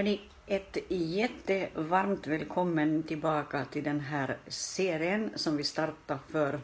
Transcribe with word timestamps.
Hörni, 0.00 0.20
ett 0.46 0.76
jättevarmt 0.88 2.26
välkommen 2.26 3.02
tillbaka 3.02 3.64
till 3.64 3.84
den 3.84 4.00
här 4.00 4.36
serien 4.48 5.30
som 5.34 5.56
vi 5.56 5.64
startade 5.64 6.20
för 6.28 6.60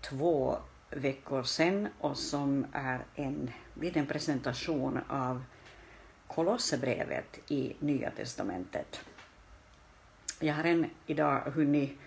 två 0.00 0.56
veckor 0.90 1.42
sedan 1.42 1.88
och 1.98 2.16
som 2.16 2.66
är 2.72 3.04
en 3.14 3.50
liten 3.80 4.06
presentation 4.06 5.00
av 5.08 5.42
Kolosserbrevet 6.26 7.38
i 7.50 7.76
Nya 7.78 8.10
testamentet. 8.10 9.00
Jag 10.40 10.54
har 10.54 10.64
än 10.64 10.90
idag 11.06 11.40
hunnit 11.40 11.98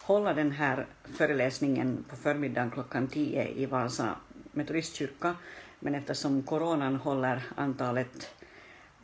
hålla 0.00 0.34
den 0.34 0.50
här 0.50 0.86
föreläsningen 1.04 2.04
på 2.08 2.16
förmiddagen 2.16 2.70
klockan 2.70 3.08
10 3.08 3.48
i 3.48 3.66
Vasa 3.66 4.16
metodistkyrka, 4.52 5.36
men 5.80 5.94
eftersom 5.94 6.42
coronan 6.42 6.96
håller 6.96 7.42
antalet 7.56 8.30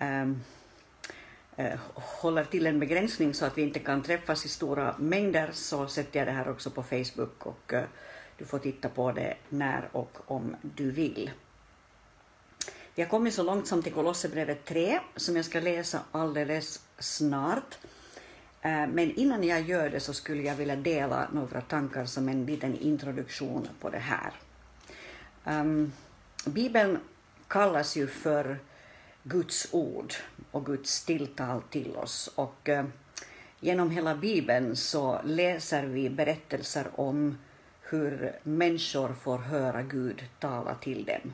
um, 0.01 0.41
Eh, 1.63 1.79
håller 1.95 2.45
till 2.45 2.67
en 2.67 2.79
begränsning 2.79 3.35
så 3.35 3.45
att 3.45 3.59
vi 3.59 3.63
inte 3.63 3.79
kan 3.79 4.03
träffas 4.03 4.45
i 4.45 4.49
stora 4.49 4.95
mängder 4.99 5.51
så 5.53 5.87
sätter 5.87 6.19
jag 6.19 6.29
det 6.29 6.33
här 6.33 6.51
också 6.51 6.71
på 6.71 6.83
Facebook 6.83 7.47
och 7.47 7.73
eh, 7.73 7.85
du 8.39 8.45
får 8.45 8.59
titta 8.59 8.89
på 8.89 9.13
det 9.13 9.35
när 9.49 9.89
och 9.93 10.19
om 10.27 10.57
du 10.63 10.91
vill. 10.91 11.31
Vi 12.95 13.03
har 13.03 13.09
kommit 13.09 13.35
så 13.35 13.43
långt 13.43 13.67
som 13.67 13.83
till 13.83 13.93
Kolosserbrevet 13.93 14.65
3 14.65 15.01
som 15.17 15.37
jag 15.37 15.45
ska 15.45 15.61
läsa 15.61 16.01
alldeles 16.13 16.81
snart. 16.99 17.79
Eh, 18.63 18.87
men 18.87 19.15
innan 19.15 19.45
jag 19.45 19.61
gör 19.61 19.91
det 19.91 20.01
så 20.01 20.13
skulle 20.15 20.43
jag 20.43 20.55
vilja 20.55 20.77
dela 20.77 21.29
några 21.33 21.61
tankar 21.61 22.05
som 22.05 22.29
en 22.29 22.47
liten 22.47 22.79
introduktion 22.79 23.69
på 23.81 23.91
det 23.91 23.99
här. 23.99 24.33
Ehm, 25.45 25.93
Bibeln 26.45 26.99
kallas 27.49 27.97
ju 27.97 28.07
för 28.07 28.59
Guds 29.25 29.69
ord 29.71 30.15
och 30.51 30.67
Guds 30.67 31.05
tilltal 31.05 31.63
till 31.63 31.97
oss. 31.97 32.31
Och 32.35 32.69
eh, 32.69 32.85
genom 33.61 33.91
hela 33.91 34.15
Bibeln 34.15 34.77
så 34.77 35.21
läser 35.25 35.87
vi 35.87 36.11
berättelser 36.11 36.87
om 36.95 37.39
hur 37.81 38.33
människor 38.43 39.13
får 39.13 39.39
höra 39.39 39.83
Gud 39.83 40.25
tala 40.39 40.75
till 40.75 41.05
dem. 41.05 41.33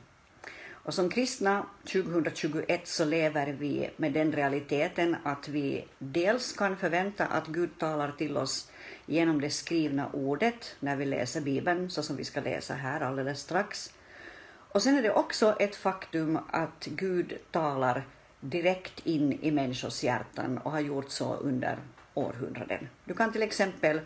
Och 0.89 0.95
som 0.95 1.11
kristna 1.11 1.67
2021 1.93 2.89
så 2.89 3.05
lever 3.05 3.47
vi 3.47 3.91
med 3.97 4.13
den 4.13 4.33
realiteten 4.33 5.17
att 5.23 5.49
vi 5.49 5.85
dels 5.99 6.53
kan 6.53 6.77
förvänta 6.77 7.27
att 7.27 7.47
Gud 7.47 7.79
talar 7.79 8.13
till 8.13 8.37
oss 8.37 8.71
genom 9.07 9.41
det 9.41 9.51
skrivna 9.51 10.11
ordet 10.13 10.77
när 10.81 10.97
vi 10.97 11.07
läser 11.07 11.41
Bibeln, 11.41 11.91
så 11.91 12.03
som 12.03 12.17
vi 12.17 12.25
ska 12.25 12.41
läsa 12.41 12.75
här 12.75 13.01
alldeles 13.01 13.41
strax. 13.41 13.93
Och 14.79 14.83
sen 14.83 14.99
är 14.99 15.03
det 15.03 15.11
också 15.11 15.57
ett 15.61 15.77
faktum 15.77 16.39
att 16.51 16.85
Gud 16.85 17.39
talar 17.51 18.07
direkt 18.41 19.07
in 19.07 19.33
i 19.33 19.51
människors 19.51 20.05
hjärtan 20.05 20.59
och 20.59 20.71
har 20.71 20.81
gjort 20.81 21.11
så 21.11 21.35
under 21.35 21.79
århundraden. 22.15 22.89
Du 23.05 23.15
kan 23.15 23.33
till 23.33 23.43
exempel 23.43 24.01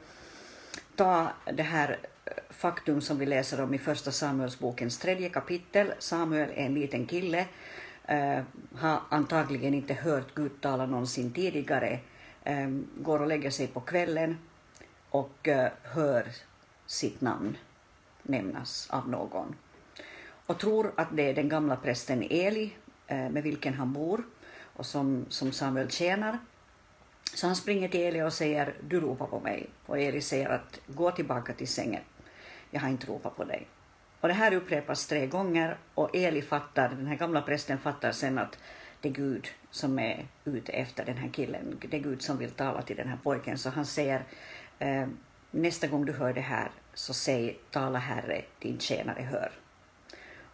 ta 0.96 1.28
det 1.54 1.62
här 1.62 1.98
eh, 2.24 2.32
faktum 2.50 3.00
som 3.00 3.18
vi 3.18 3.26
läser 3.26 3.60
om 3.60 3.74
i 3.74 3.78
Första 3.78 4.12
Samuelsbokens 4.12 4.98
tredje 4.98 5.28
kapitel. 5.28 5.92
Samuel 5.98 6.50
är 6.50 6.66
en 6.66 6.74
liten 6.74 7.06
kille, 7.06 7.46
uh, 8.10 8.42
har 8.74 9.00
antagligen 9.08 9.74
inte 9.74 9.94
hört 9.94 10.34
Gud 10.34 10.60
tala 10.60 10.86
någonsin 10.86 11.32
tidigare, 11.32 11.98
um, 12.46 12.88
går 12.96 13.20
och 13.20 13.26
lägger 13.26 13.50
sig 13.50 13.66
på 13.66 13.80
kvällen 13.80 14.38
och 15.10 15.48
uh, 15.48 15.66
hör 15.82 16.26
sitt 16.86 17.20
namn 17.20 17.56
nämnas 18.22 18.90
av 18.90 19.08
någon 19.08 19.54
och 20.46 20.58
tror 20.58 20.92
att 20.96 21.16
det 21.16 21.22
är 21.30 21.34
den 21.34 21.48
gamla 21.48 21.76
prästen 21.76 22.26
Eli 22.30 22.72
eh, 23.06 23.30
med 23.30 23.42
vilken 23.42 23.74
han 23.74 23.92
bor 23.92 24.22
och 24.76 24.86
som, 24.86 25.26
som 25.28 25.52
Samuel 25.52 25.90
tjänar. 25.90 26.38
Så 27.34 27.46
han 27.46 27.56
springer 27.56 27.88
till 27.88 28.00
Eli 28.00 28.22
och 28.22 28.32
säger 28.32 28.74
du 28.88 29.00
ropar 29.00 29.26
på 29.26 29.40
mig 29.40 29.66
och 29.86 29.98
Eli 29.98 30.20
säger 30.20 30.48
att 30.48 30.80
gå 30.86 31.10
tillbaka 31.10 31.52
till 31.52 31.68
sängen 31.68 32.02
jag 32.72 32.80
har 32.80 32.88
inte 32.88 33.06
ropat 33.06 33.36
på 33.36 33.44
dig. 33.44 33.66
Och 34.20 34.28
det 34.28 34.34
här 34.34 34.54
upprepas 34.54 35.06
tre 35.06 35.26
gånger 35.26 35.76
och 35.94 36.16
Eli 36.16 36.42
fattar, 36.42 36.88
den 36.88 37.06
här 37.06 37.16
gamla 37.16 37.42
prästen 37.42 37.78
fattar 37.78 38.12
sen 38.12 38.38
att 38.38 38.58
det 39.00 39.08
är 39.08 39.12
Gud 39.12 39.48
som 39.70 39.98
är 39.98 40.26
ute 40.44 40.72
efter 40.72 41.04
den 41.04 41.16
här 41.16 41.28
killen, 41.28 41.80
det 41.90 41.96
är 41.96 42.00
Gud 42.00 42.22
som 42.22 42.38
vill 42.38 42.50
tala 42.50 42.82
till 42.82 42.96
den 42.96 43.08
här 43.08 43.18
pojken, 43.22 43.58
så 43.58 43.70
han 43.70 43.86
säger 43.86 44.24
eh, 44.78 45.06
nästa 45.50 45.86
gång 45.86 46.04
du 46.04 46.12
hör 46.12 46.32
det 46.32 46.40
här 46.40 46.70
så 46.94 47.14
säg 47.14 47.58
tala 47.70 47.98
Herre, 47.98 48.42
din 48.58 48.78
tjänare 48.78 49.22
hör. 49.22 49.52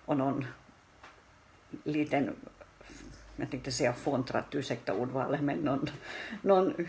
Och 0.08 0.16
någon 0.16 0.46
liten 1.84 2.36
jag 3.36 3.50
tänkte 3.50 3.72
säga 3.72 3.92
fåntratt, 3.92 4.54
ursäkta 4.54 4.94
ordvalet, 4.94 5.41
men 5.41 5.58
någon, 5.58 5.91
någon 6.42 6.86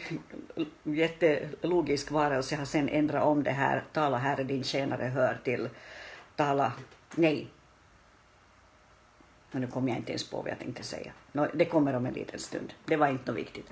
jättelogisk 0.84 2.12
varelse 2.12 2.56
har 2.56 2.66
sen 2.66 2.90
ändrat 2.90 3.24
om 3.24 3.44
det 3.44 3.52
här, 3.52 3.84
tala 3.94 4.18
Herre 4.18 4.44
din 4.44 4.64
tjänare 4.64 5.04
hör 5.04 5.38
till 5.44 5.70
tala, 6.36 6.74
nej. 7.16 7.48
Och 9.52 9.60
nu 9.60 9.68
kommer 9.68 9.90
jag 9.90 9.98
inte 9.98 10.12
ens 10.12 10.30
på 10.30 10.38
vad 10.38 10.52
jag 10.52 10.60
tänkte 10.60 10.84
säga. 10.84 11.12
No, 11.32 11.48
det 11.54 11.66
kommer 11.66 11.96
om 11.96 12.06
en 12.06 12.14
liten 12.14 12.40
stund. 12.40 12.74
Det 12.86 12.96
var 12.96 13.08
inte 13.08 13.32
något 13.32 13.40
viktigt. 13.40 13.70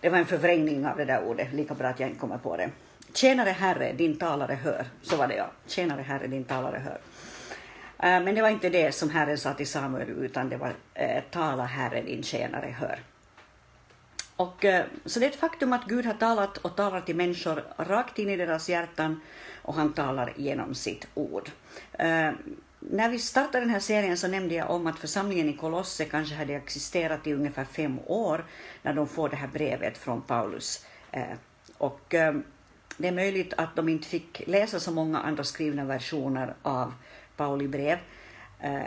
Det 0.00 0.08
var 0.08 0.18
en 0.18 0.26
förvrängning 0.26 0.86
av 0.86 0.96
det 0.96 1.04
där 1.04 1.24
ordet, 1.24 1.52
lika 1.52 1.74
bra 1.74 1.88
att 1.88 2.00
jag 2.00 2.08
inte 2.08 2.20
kommer 2.20 2.38
på 2.38 2.56
det. 2.56 2.70
Tjänare 3.12 3.50
Herre, 3.50 3.92
din 3.92 4.18
talare 4.18 4.54
hör. 4.54 4.86
Så 5.02 5.16
var 5.16 5.28
det 5.28 5.34
ja. 5.34 5.50
Tjänare 5.66 6.02
Herre, 6.02 6.26
din 6.26 6.44
talare 6.44 6.78
hör. 6.84 6.98
Eh, 7.98 8.22
men 8.22 8.34
det 8.34 8.42
var 8.42 8.48
inte 8.48 8.68
det 8.68 8.92
som 8.92 9.10
Herren 9.10 9.38
sa 9.38 9.54
till 9.54 9.68
Samuel, 9.68 10.08
utan 10.08 10.48
det 10.48 10.56
var 10.56 10.74
eh, 10.94 11.22
tala 11.30 11.64
Herre, 11.64 12.02
din 12.02 12.22
tjänare 12.22 12.74
hör. 12.78 13.00
Och, 14.36 14.64
eh, 14.64 14.84
så 15.04 15.20
det 15.20 15.26
är 15.26 15.30
ett 15.30 15.36
faktum 15.36 15.72
att 15.72 15.84
Gud 15.84 16.06
har 16.06 16.14
talat 16.14 16.56
och 16.58 16.76
talar 16.76 17.00
till 17.00 17.16
människor 17.16 17.64
rakt 17.76 18.18
in 18.18 18.30
i 18.30 18.36
deras 18.36 18.68
hjärtan 18.68 19.20
och 19.62 19.74
han 19.74 19.92
talar 19.92 20.32
genom 20.36 20.74
sitt 20.74 21.08
ord. 21.14 21.50
När 22.80 23.08
vi 23.08 23.18
startade 23.18 23.60
den 23.60 23.70
här 23.70 23.80
serien 23.80 24.16
så 24.16 24.28
nämnde 24.28 24.54
jag 24.54 24.70
om 24.70 24.86
att 24.86 24.98
församlingen 24.98 25.48
i 25.48 25.56
Kolosse 25.56 26.04
kanske 26.04 26.34
hade 26.34 26.54
existerat 26.54 27.26
i 27.26 27.32
ungefär 27.32 27.64
fem 27.64 27.98
år 28.06 28.44
när 28.82 28.94
de 28.94 29.08
får 29.08 29.28
det 29.28 29.36
här 29.36 29.48
brevet 29.48 29.98
från 29.98 30.22
Paulus. 30.22 30.86
Och 31.78 32.04
det 32.96 33.08
är 33.08 33.12
möjligt 33.12 33.54
att 33.56 33.76
de 33.76 33.88
inte 33.88 34.08
fick 34.08 34.42
läsa 34.46 34.80
så 34.80 34.92
många 34.92 35.18
andra 35.18 35.44
skrivna 35.44 35.84
versioner 35.84 36.54
av 36.62 36.92
Pauli 37.36 37.68
brev. 37.68 37.98
Eh, 38.60 38.82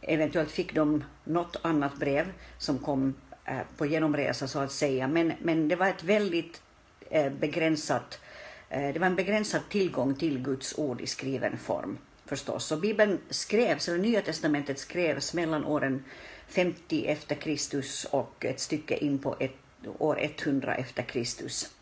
eventuellt 0.00 0.50
fick 0.50 0.74
de 0.74 1.04
något 1.24 1.56
annat 1.62 1.96
brev 1.96 2.32
som 2.58 2.78
kom 2.78 3.14
eh, 3.44 3.60
på 3.76 3.86
genomresa 3.86 4.48
så 4.48 4.58
att 4.58 4.72
säga, 4.72 5.08
men, 5.08 5.32
men 5.42 5.68
det 5.68 5.76
var 5.76 5.86
ett 5.86 6.04
väldigt 6.04 6.62
eh, 7.10 7.32
begränsat, 7.32 8.20
eh, 8.68 8.92
det 8.92 8.98
var 8.98 9.06
en 9.06 9.16
begränsad 9.16 9.60
tillgång 9.70 10.14
till 10.14 10.38
Guds 10.38 10.78
ord 10.78 11.00
i 11.00 11.06
skriven 11.06 11.58
form 11.58 11.98
förstås. 12.26 12.64
Så 12.64 12.76
Bibeln 12.76 13.18
skrevs, 13.30 13.88
eller 13.88 13.98
Nya 13.98 14.22
Testamentet 14.22 14.78
skrevs 14.78 15.34
mellan 15.34 15.64
åren 15.64 16.04
50 16.48 17.06
efter 17.06 17.34
Kristus 17.34 18.04
och 18.04 18.44
ett 18.44 18.60
stycke 18.60 18.96
in 18.96 19.18
på 19.18 19.36
ett, 19.40 19.56
år 19.98 20.18
100 20.20 20.74
efter 20.74 21.02
Kristus. 21.02 21.75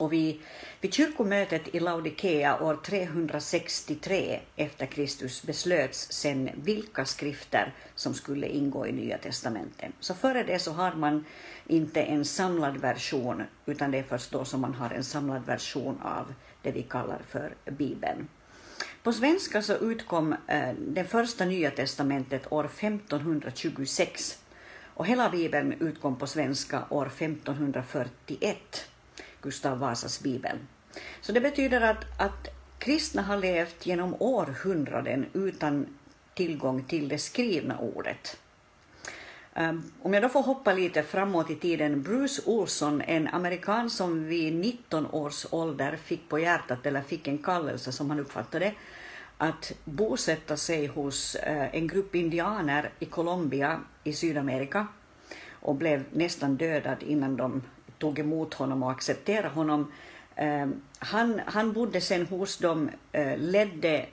Och 0.00 0.12
vid, 0.12 0.40
vid 0.80 0.94
kyrkomötet 0.94 1.74
i 1.74 1.80
Laodikea 1.80 2.62
år 2.62 2.78
363 2.84 4.40
efter 4.56 4.86
Kristus 4.86 5.42
beslöts 5.42 6.12
sen 6.12 6.50
vilka 6.54 7.04
skrifter 7.04 7.74
som 7.94 8.14
skulle 8.14 8.48
ingå 8.48 8.86
i 8.86 8.92
Nya 8.92 9.18
testamentet. 9.18 9.90
Så 10.00 10.14
före 10.14 10.42
det 10.42 10.58
så 10.58 10.72
har 10.72 10.94
man 10.94 11.24
inte 11.66 12.02
en 12.02 12.24
samlad 12.24 12.76
version, 12.76 13.42
utan 13.66 13.90
det 13.90 13.98
är 13.98 14.02
först 14.02 14.30
då 14.30 14.44
som 14.44 14.60
man 14.60 14.74
har 14.74 14.90
en 14.90 15.04
samlad 15.04 15.46
version 15.46 16.00
av 16.02 16.34
det 16.62 16.72
vi 16.72 16.82
kallar 16.82 17.20
för 17.28 17.54
Bibeln. 17.64 18.28
På 19.02 19.12
svenska 19.12 19.62
så 19.62 19.74
utkom 19.74 20.34
eh, 20.46 20.72
det 20.78 21.04
första 21.04 21.44
Nya 21.44 21.70
testamentet 21.70 22.52
år 22.52 22.64
1526 22.64 24.38
och 24.84 25.06
hela 25.06 25.30
Bibeln 25.30 25.72
utkom 25.72 26.16
på 26.16 26.26
svenska 26.26 26.84
år 26.90 27.06
1541. 27.06 28.86
Gustav 29.42 29.78
Vasas 29.78 30.20
bibel. 30.20 30.58
Så 31.20 31.32
det 31.32 31.40
betyder 31.40 31.80
att, 31.80 32.04
att 32.20 32.48
kristna 32.78 33.22
har 33.22 33.36
levt 33.36 33.86
genom 33.86 34.14
århundraden 34.18 35.26
utan 35.32 35.86
tillgång 36.34 36.84
till 36.84 37.08
det 37.08 37.18
skrivna 37.18 37.78
ordet. 37.78 38.36
Ehm, 39.54 39.82
om 40.02 40.14
jag 40.14 40.22
då 40.22 40.28
får 40.28 40.42
hoppa 40.42 40.72
lite 40.72 41.02
framåt 41.02 41.50
i 41.50 41.56
tiden, 41.56 42.02
Bruce 42.02 42.42
Olson, 42.46 43.00
en 43.00 43.28
amerikan 43.28 43.90
som 43.90 44.24
vid 44.24 44.54
19 44.54 45.06
års 45.06 45.46
ålder 45.50 45.96
fick 45.96 46.28
på 46.28 46.38
hjärtat, 46.38 46.86
eller 46.86 47.02
fick 47.02 47.28
en 47.28 47.38
kallelse 47.38 47.92
som 47.92 48.10
han 48.10 48.20
uppfattade, 48.20 48.74
att 49.38 49.72
bosätta 49.84 50.56
sig 50.56 50.86
hos 50.86 51.34
eh, 51.34 51.74
en 51.74 51.86
grupp 51.86 52.14
indianer 52.14 52.90
i 52.98 53.04
Colombia 53.04 53.80
i 54.04 54.12
Sydamerika 54.12 54.86
och 55.50 55.74
blev 55.74 56.04
nästan 56.12 56.56
dödad 56.56 57.02
innan 57.02 57.36
de 57.36 57.62
tog 58.00 58.18
emot 58.18 58.54
honom 58.54 58.82
och 58.82 58.90
accepterade 58.90 59.48
honom. 59.48 59.92
Eh, 60.36 60.68
han, 60.98 61.40
han 61.46 61.72
bodde 61.72 62.00
sen 62.00 62.26
hos 62.26 62.58
dem, 62.58 62.90
eh, 63.12 63.38
ledde 63.38 64.06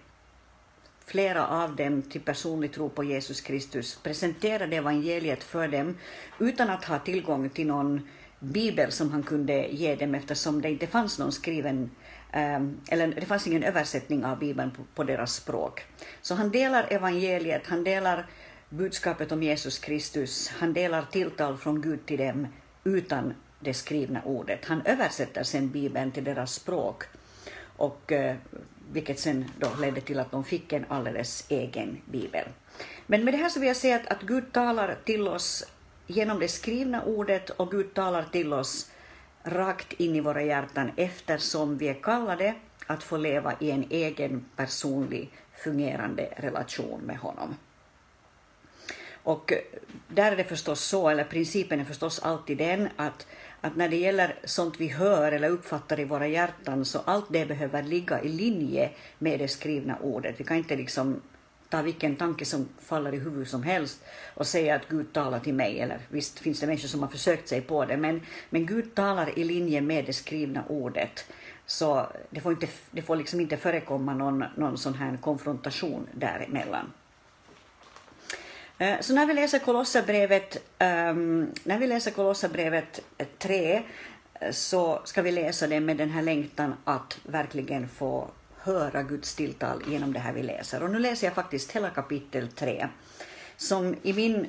flera 1.06 1.48
av 1.48 1.76
dem 1.76 2.02
till 2.02 2.22
personlig 2.22 2.74
tro 2.74 2.90
på 2.90 3.04
Jesus 3.04 3.42
Kristus, 3.42 4.00
presenterade 4.04 4.76
evangeliet 4.76 5.44
för 5.44 5.68
dem 5.68 5.98
utan 6.40 6.70
att 6.70 6.86
ha 6.86 7.00
tillgång 7.00 7.50
till 7.50 7.68
någon 7.68 8.08
bibel 8.40 8.92
som 8.92 9.12
han 9.12 9.24
kunde 9.24 9.68
ge 9.68 9.96
dem 9.96 10.16
eftersom 10.16 10.62
det 10.62 10.70
inte 10.70 10.88
fanns 10.88 11.20
någon 11.20 11.32
skriven 11.32 11.92
ehm, 12.32 12.78
eller 12.90 13.08
det 13.08 13.26
fanns 13.26 13.48
ingen 13.48 13.64
översättning 13.64 14.26
av 14.26 14.40
Bibeln 14.40 14.72
på, 14.72 14.82
på 14.96 15.04
deras 15.04 15.36
språk. 15.36 15.86
Så 16.22 16.36
han 16.36 16.52
delar 16.52 16.88
evangeliet, 16.90 17.68
han 17.68 17.84
delar 17.84 18.26
budskapet 18.70 19.32
om 19.32 19.44
Jesus 19.44 19.80
Kristus, 19.80 20.52
han 20.60 20.74
delar 20.74 21.06
tilltal 21.12 21.58
från 21.58 21.82
Gud 21.82 22.06
till 22.06 22.18
dem 22.18 22.48
utan 22.84 23.34
det 23.60 23.74
skrivna 23.74 24.22
ordet. 24.26 24.66
Han 24.66 24.82
översätter 24.86 25.44
sen 25.44 25.70
Bibeln 25.70 26.12
till 26.12 26.24
deras 26.24 26.54
språk, 26.54 27.04
och, 27.78 28.12
eh, 28.12 28.36
vilket 28.92 29.20
sen 29.20 29.46
då 29.60 29.70
ledde 29.80 30.02
till 30.02 30.20
att 30.20 30.32
de 30.32 30.44
fick 30.44 30.74
en 30.74 30.86
alldeles 30.88 31.46
egen 31.50 32.02
bibel. 32.06 32.46
Men 33.08 33.24
med 33.24 33.34
det 33.34 33.38
här 33.38 33.50
så 33.50 33.60
vill 33.60 33.68
jag 33.68 33.78
säga 33.78 33.96
att, 33.96 34.08
att 34.08 34.22
Gud 34.22 34.54
talar 34.54 34.98
till 35.04 35.28
oss 35.28 35.66
genom 36.08 36.40
det 36.40 36.48
skrivna 36.48 37.04
ordet 37.04 37.50
och 37.50 37.72
Gud 37.72 37.94
talar 37.94 38.24
till 38.24 38.54
oss 38.54 38.92
rakt 39.44 39.94
in 39.94 40.16
i 40.16 40.22
våra 40.22 40.44
hjärtan 40.44 40.92
eftersom 40.96 41.78
vi 41.78 41.88
är 41.88 41.94
kallade 42.04 42.56
att 42.88 43.04
få 43.04 43.18
leva 43.18 43.54
i 43.60 43.72
en 43.72 43.86
egen 43.90 44.46
personlig 44.56 45.32
fungerande 45.54 46.34
relation 46.38 47.02
med 47.02 47.18
honom. 47.18 47.56
Och 49.28 49.54
där 50.08 50.32
är 50.32 50.36
det 50.36 50.44
förstås 50.44 50.82
så, 50.82 51.10
eller 51.10 51.24
principen 51.24 51.80
är 51.80 51.86
förstås 51.86 52.20
alltid 52.20 52.58
den 52.58 52.90
att, 52.96 53.28
att 53.62 53.76
när 53.76 53.90
det 53.90 53.96
gäller 53.96 54.36
sånt 54.44 54.76
vi 54.80 54.88
hör 54.88 55.32
eller 55.32 55.50
uppfattar 55.50 56.00
i 56.00 56.06
våra 56.06 56.28
hjärtan 56.28 56.86
så 56.86 57.00
allt 57.06 57.26
det 57.30 57.46
behöver 57.46 57.84
ligga 57.84 58.22
i 58.22 58.30
linje 58.30 58.90
med 59.20 59.40
det 59.40 59.48
skrivna 59.48 59.98
ordet. 60.00 60.40
Vi 60.40 60.44
kan 60.44 60.58
inte 60.58 60.76
liksom 60.76 61.22
ta 61.70 61.82
vilken 61.82 62.16
tanke 62.16 62.46
som 62.46 62.68
faller 62.80 63.14
i 63.14 63.20
huvudet 63.20 63.50
som 63.50 63.64
helst 63.64 64.04
och 64.34 64.48
säga 64.48 64.76
att 64.76 64.88
Gud 64.90 65.14
talar 65.14 65.40
till 65.40 65.54
mig. 65.54 65.80
Eller 65.80 66.00
visst 66.10 66.40
finns 66.40 66.60
det 66.60 66.68
människor 66.68 66.88
som 66.88 67.02
har 67.02 67.10
försökt 67.10 67.48
sig 67.48 67.62
på 67.62 67.86
det, 67.86 67.98
men, 67.98 68.22
men 68.50 68.66
Gud 68.66 68.96
talar 68.96 69.40
i 69.40 69.44
linje 69.44 69.82
med 69.82 70.06
det 70.06 70.14
skrivna 70.14 70.64
ordet. 70.68 71.26
Så 71.66 72.08
det 72.30 72.40
får, 72.40 72.52
inte, 72.52 72.68
det 72.92 73.02
får 73.02 73.16
liksom 73.16 73.40
inte 73.40 73.58
förekomma 73.58 74.14
någon, 74.14 74.44
någon 74.56 74.78
sån 74.78 74.94
här 74.94 75.18
konfrontation 75.18 76.08
däremellan. 76.14 76.94
Eh, 78.80 79.00
så 79.00 79.14
när 79.14 79.26
vi 79.26 79.34
läser 79.34 79.60
Kolosserbrevet, 79.60 80.58
um, 80.80 81.52
när 81.64 81.78
vi 81.80 81.88
läser 81.88 82.12
Kolossabrevet 82.12 83.02
3 83.38 83.74
eh, 83.74 83.82
eh, 84.34 84.52
så 84.52 85.02
ska 85.04 85.22
vi 85.22 85.32
läsa 85.32 85.68
det 85.68 85.80
med 85.80 85.98
den 85.98 86.10
här 86.10 86.22
längtan 86.22 86.74
att 86.84 87.20
verkligen 87.24 87.90
få 87.90 88.28
höra 88.58 89.04
Guds 89.04 89.36
tilltal 89.36 89.84
genom 89.88 90.14
det 90.14 90.20
här 90.20 90.34
vi 90.34 90.44
läser. 90.44 90.84
Och 90.84 90.90
nu 90.90 91.00
läser 91.00 91.28
jag 91.28 91.34
faktiskt 91.34 91.72
hela 91.72 91.90
kapitel 91.90 92.48
3, 92.48 92.88
som 93.58 93.96
i 94.04 94.14
min 94.14 94.48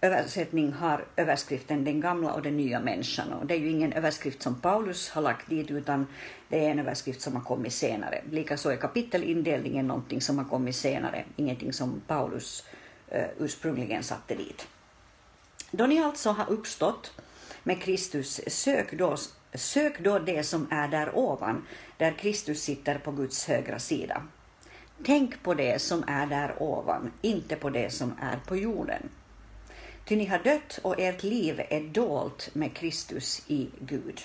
översättning 0.00 0.72
har 0.72 1.04
överskriften 1.16 1.84
Den 1.84 2.00
gamla 2.00 2.32
och 2.32 2.42
den 2.42 2.56
nya 2.56 2.80
människan. 2.80 3.32
Och 3.32 3.46
det 3.46 3.54
är 3.54 3.58
ju 3.58 3.70
ingen 3.70 3.92
överskrift 3.92 4.42
som 4.42 4.60
Paulus 4.60 5.10
har 5.10 5.22
lagt 5.22 5.50
dit, 5.50 5.70
utan 5.70 6.06
det 6.48 6.66
är 6.66 6.70
en 6.70 6.78
överskrift 6.78 7.20
som 7.20 7.36
har 7.36 7.42
kommit 7.42 7.72
senare. 7.72 8.22
Likaså 8.30 8.70
är 8.70 8.76
kapitelindelningen 8.76 9.86
någonting 9.86 10.20
som 10.20 10.38
har 10.38 10.44
kommit 10.44 10.76
senare, 10.76 11.24
ingenting 11.36 11.72
som 11.72 12.02
Paulus 12.06 12.64
uh, 12.64 12.75
Eh, 13.08 13.26
ursprungligen 13.38 14.02
satte 14.02 14.34
dit. 14.34 14.68
Då 15.70 15.86
ni 15.86 15.98
alltså 15.98 16.30
har 16.30 16.50
uppstått 16.50 17.12
med 17.62 17.82
Kristus, 17.82 18.40
sök 18.46 18.92
då, 18.92 19.16
sök 19.54 20.00
då 20.00 20.18
det 20.18 20.42
som 20.42 20.68
är 20.70 20.88
där 20.88 21.18
ovan, 21.18 21.66
där 21.96 22.12
Kristus 22.12 22.62
sitter 22.62 22.98
på 22.98 23.12
Guds 23.12 23.48
högra 23.48 23.78
sida. 23.78 24.22
Tänk 25.04 25.42
på 25.42 25.54
det 25.54 25.82
som 25.82 26.04
är 26.06 26.26
där 26.26 26.62
ovan, 26.62 27.12
inte 27.22 27.56
på 27.56 27.70
det 27.70 27.90
som 27.90 28.14
är 28.22 28.38
på 28.46 28.56
jorden. 28.56 29.08
Ty 30.04 30.16
ni 30.16 30.26
har 30.26 30.38
dött 30.38 30.78
och 30.82 31.00
ert 31.00 31.22
liv 31.22 31.62
är 31.70 31.80
dolt 31.80 32.50
med 32.52 32.74
Kristus 32.74 33.42
i 33.46 33.68
Gud. 33.80 34.20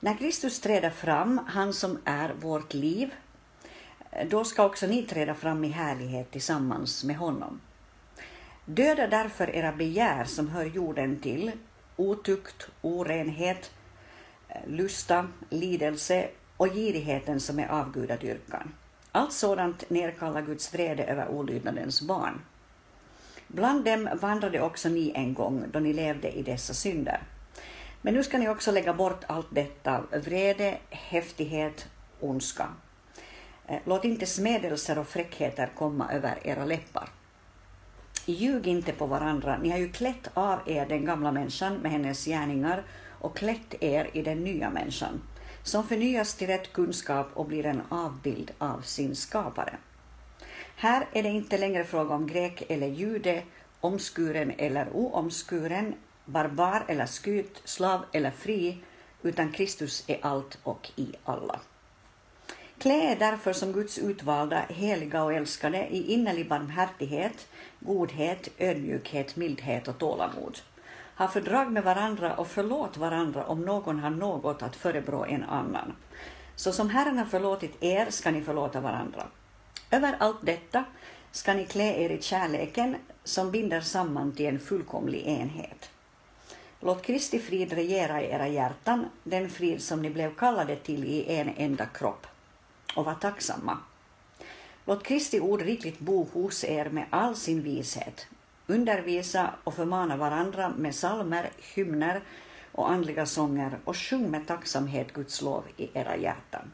När 0.00 0.14
Kristus 0.14 0.60
träder 0.60 0.90
fram, 0.90 1.40
han 1.46 1.72
som 1.72 1.98
är 2.04 2.34
vårt 2.40 2.74
liv, 2.74 3.14
då 4.30 4.44
ska 4.44 4.64
också 4.64 4.86
ni 4.86 5.02
träda 5.02 5.34
fram 5.34 5.64
i 5.64 5.68
härlighet 5.68 6.30
tillsammans 6.30 7.04
med 7.04 7.16
honom. 7.16 7.60
Döda 8.64 9.06
därför 9.06 9.50
era 9.50 9.72
begär 9.72 10.24
som 10.24 10.48
hör 10.48 10.64
jorden 10.64 11.20
till, 11.20 11.52
otukt, 11.96 12.68
orenhet, 12.82 13.70
lusta, 14.66 15.28
lidelse 15.50 16.28
och 16.56 16.68
girigheten 16.68 17.40
som 17.40 17.58
är 17.58 17.68
avgudadyrkan. 17.68 18.74
Allt 19.12 19.32
sådant 19.32 19.90
nedkallar 19.90 20.42
Guds 20.42 20.74
vrede 20.74 21.04
över 21.04 21.28
olydnadens 21.28 22.02
barn. 22.02 22.40
Bland 23.46 23.84
dem 23.84 24.08
vandrade 24.20 24.60
också 24.60 24.88
ni 24.88 25.12
en 25.14 25.34
gång 25.34 25.64
då 25.72 25.78
ni 25.78 25.92
levde 25.92 26.30
i 26.30 26.42
dessa 26.42 26.74
synder. 26.74 27.22
Men 28.02 28.14
nu 28.14 28.22
ska 28.22 28.38
ni 28.38 28.48
också 28.48 28.72
lägga 28.72 28.94
bort 28.94 29.24
allt 29.26 29.46
detta, 29.50 30.02
vrede, 30.24 30.78
häftighet, 30.90 31.88
ondska. 32.20 32.68
Eh, 33.68 33.78
låt 33.84 34.04
inte 34.04 34.26
smedelser 34.26 34.98
och 34.98 35.08
fräckheter 35.08 35.70
komma 35.76 36.12
över 36.12 36.38
era 36.46 36.64
läppar. 36.64 37.08
Ljug 38.26 38.66
inte 38.66 38.92
på 38.92 39.06
varandra, 39.06 39.58
ni 39.62 39.70
har 39.70 39.78
ju 39.78 39.92
klätt 39.92 40.30
av 40.34 40.58
er 40.66 40.86
den 40.86 41.04
gamla 41.04 41.32
människan 41.32 41.76
med 41.76 41.92
hennes 41.92 42.24
gärningar 42.24 42.82
och 43.08 43.36
klätt 43.36 43.74
er 43.80 44.10
i 44.12 44.22
den 44.22 44.44
nya 44.44 44.70
människan, 44.70 45.22
som 45.62 45.86
förnyas 45.86 46.34
till 46.34 46.46
rätt 46.46 46.72
kunskap 46.72 47.30
och 47.34 47.46
blir 47.46 47.66
en 47.66 47.82
avbild 47.88 48.50
av 48.58 48.80
sin 48.80 49.16
skapare. 49.16 49.76
Här 50.76 51.06
är 51.12 51.22
det 51.22 51.28
inte 51.28 51.58
längre 51.58 51.84
fråga 51.84 52.14
om 52.14 52.26
grek 52.26 52.62
eller 52.68 52.86
jude, 52.86 53.42
omskuren 53.80 54.52
eller 54.58 54.88
oomskuren, 54.92 55.94
barbar 56.24 56.84
eller 56.88 57.06
skyt, 57.06 57.62
slav 57.64 58.04
eller 58.12 58.30
fri, 58.30 58.78
utan 59.22 59.52
Kristus 59.52 60.04
är 60.06 60.18
allt 60.22 60.58
och 60.62 60.90
i 60.96 61.12
alla. 61.24 61.60
Klä 62.78 63.12
er 63.12 63.16
därför 63.16 63.52
som 63.52 63.72
Guds 63.72 63.98
utvalda, 63.98 64.64
heliga 64.68 65.22
och 65.22 65.32
älskade 65.32 65.86
i 65.90 66.12
innerlig 66.12 66.48
barmhärtighet, 66.48 67.48
godhet, 67.80 68.48
ödmjukhet, 68.58 69.36
mildhet 69.36 69.88
och 69.88 69.98
tålamod 69.98 70.60
ha 71.16 71.28
fördrag 71.28 71.72
med 71.72 71.84
varandra 71.84 72.34
och 72.34 72.48
förlåt 72.48 72.96
varandra 72.96 73.44
om 73.44 73.60
någon 73.60 74.00
har 74.00 74.10
något 74.10 74.62
att 74.62 74.76
förebrå 74.76 75.24
en 75.24 75.44
annan. 75.44 75.96
Så 76.56 76.72
som 76.72 76.90
Herren 76.90 77.18
har 77.18 77.24
förlåtit 77.24 77.82
er 77.82 78.06
ska 78.10 78.30
ni 78.30 78.42
förlåta 78.42 78.80
varandra. 78.80 79.26
Över 79.90 80.16
allt 80.18 80.38
detta 80.42 80.84
ska 81.32 81.54
ni 81.54 81.66
klä 81.66 82.04
er 82.04 82.10
i 82.10 82.22
kärleken 82.22 82.96
som 83.24 83.50
binder 83.50 83.80
samman 83.80 84.32
till 84.32 84.46
en 84.46 84.58
fullkomlig 84.58 85.26
enhet. 85.26 85.90
Låt 86.80 87.02
Kristi 87.02 87.38
frid 87.38 87.72
regera 87.72 88.22
i 88.22 88.30
era 88.30 88.48
hjärtan, 88.48 89.06
den 89.22 89.50
frid 89.50 89.82
som 89.82 90.02
ni 90.02 90.10
blev 90.10 90.34
kallade 90.34 90.76
till 90.76 91.04
i 91.04 91.36
en 91.36 91.50
enda 91.56 91.86
kropp. 91.86 92.26
Och 92.94 93.04
var 93.04 93.14
tacksamma. 93.14 93.78
Låt 94.86 95.04
Kristi 95.04 95.40
ord 95.40 95.62
rikligt 95.62 95.98
bo 95.98 96.28
hos 96.32 96.64
er 96.64 96.88
med 96.88 97.06
all 97.10 97.36
sin 97.36 97.62
vishet, 97.62 98.26
Undervisa 98.66 99.50
och 99.64 99.74
förmana 99.74 100.16
varandra 100.16 100.72
med 100.76 100.94
salmer, 100.94 101.50
hymner 101.74 102.22
och 102.72 102.90
andliga 102.90 103.26
sånger 103.26 103.78
och 103.84 103.96
sjung 103.96 104.30
med 104.30 104.46
tacksamhet 104.46 105.12
Guds 105.12 105.42
lov 105.42 105.64
i 105.76 105.90
era 105.94 106.16
hjärtan. 106.16 106.72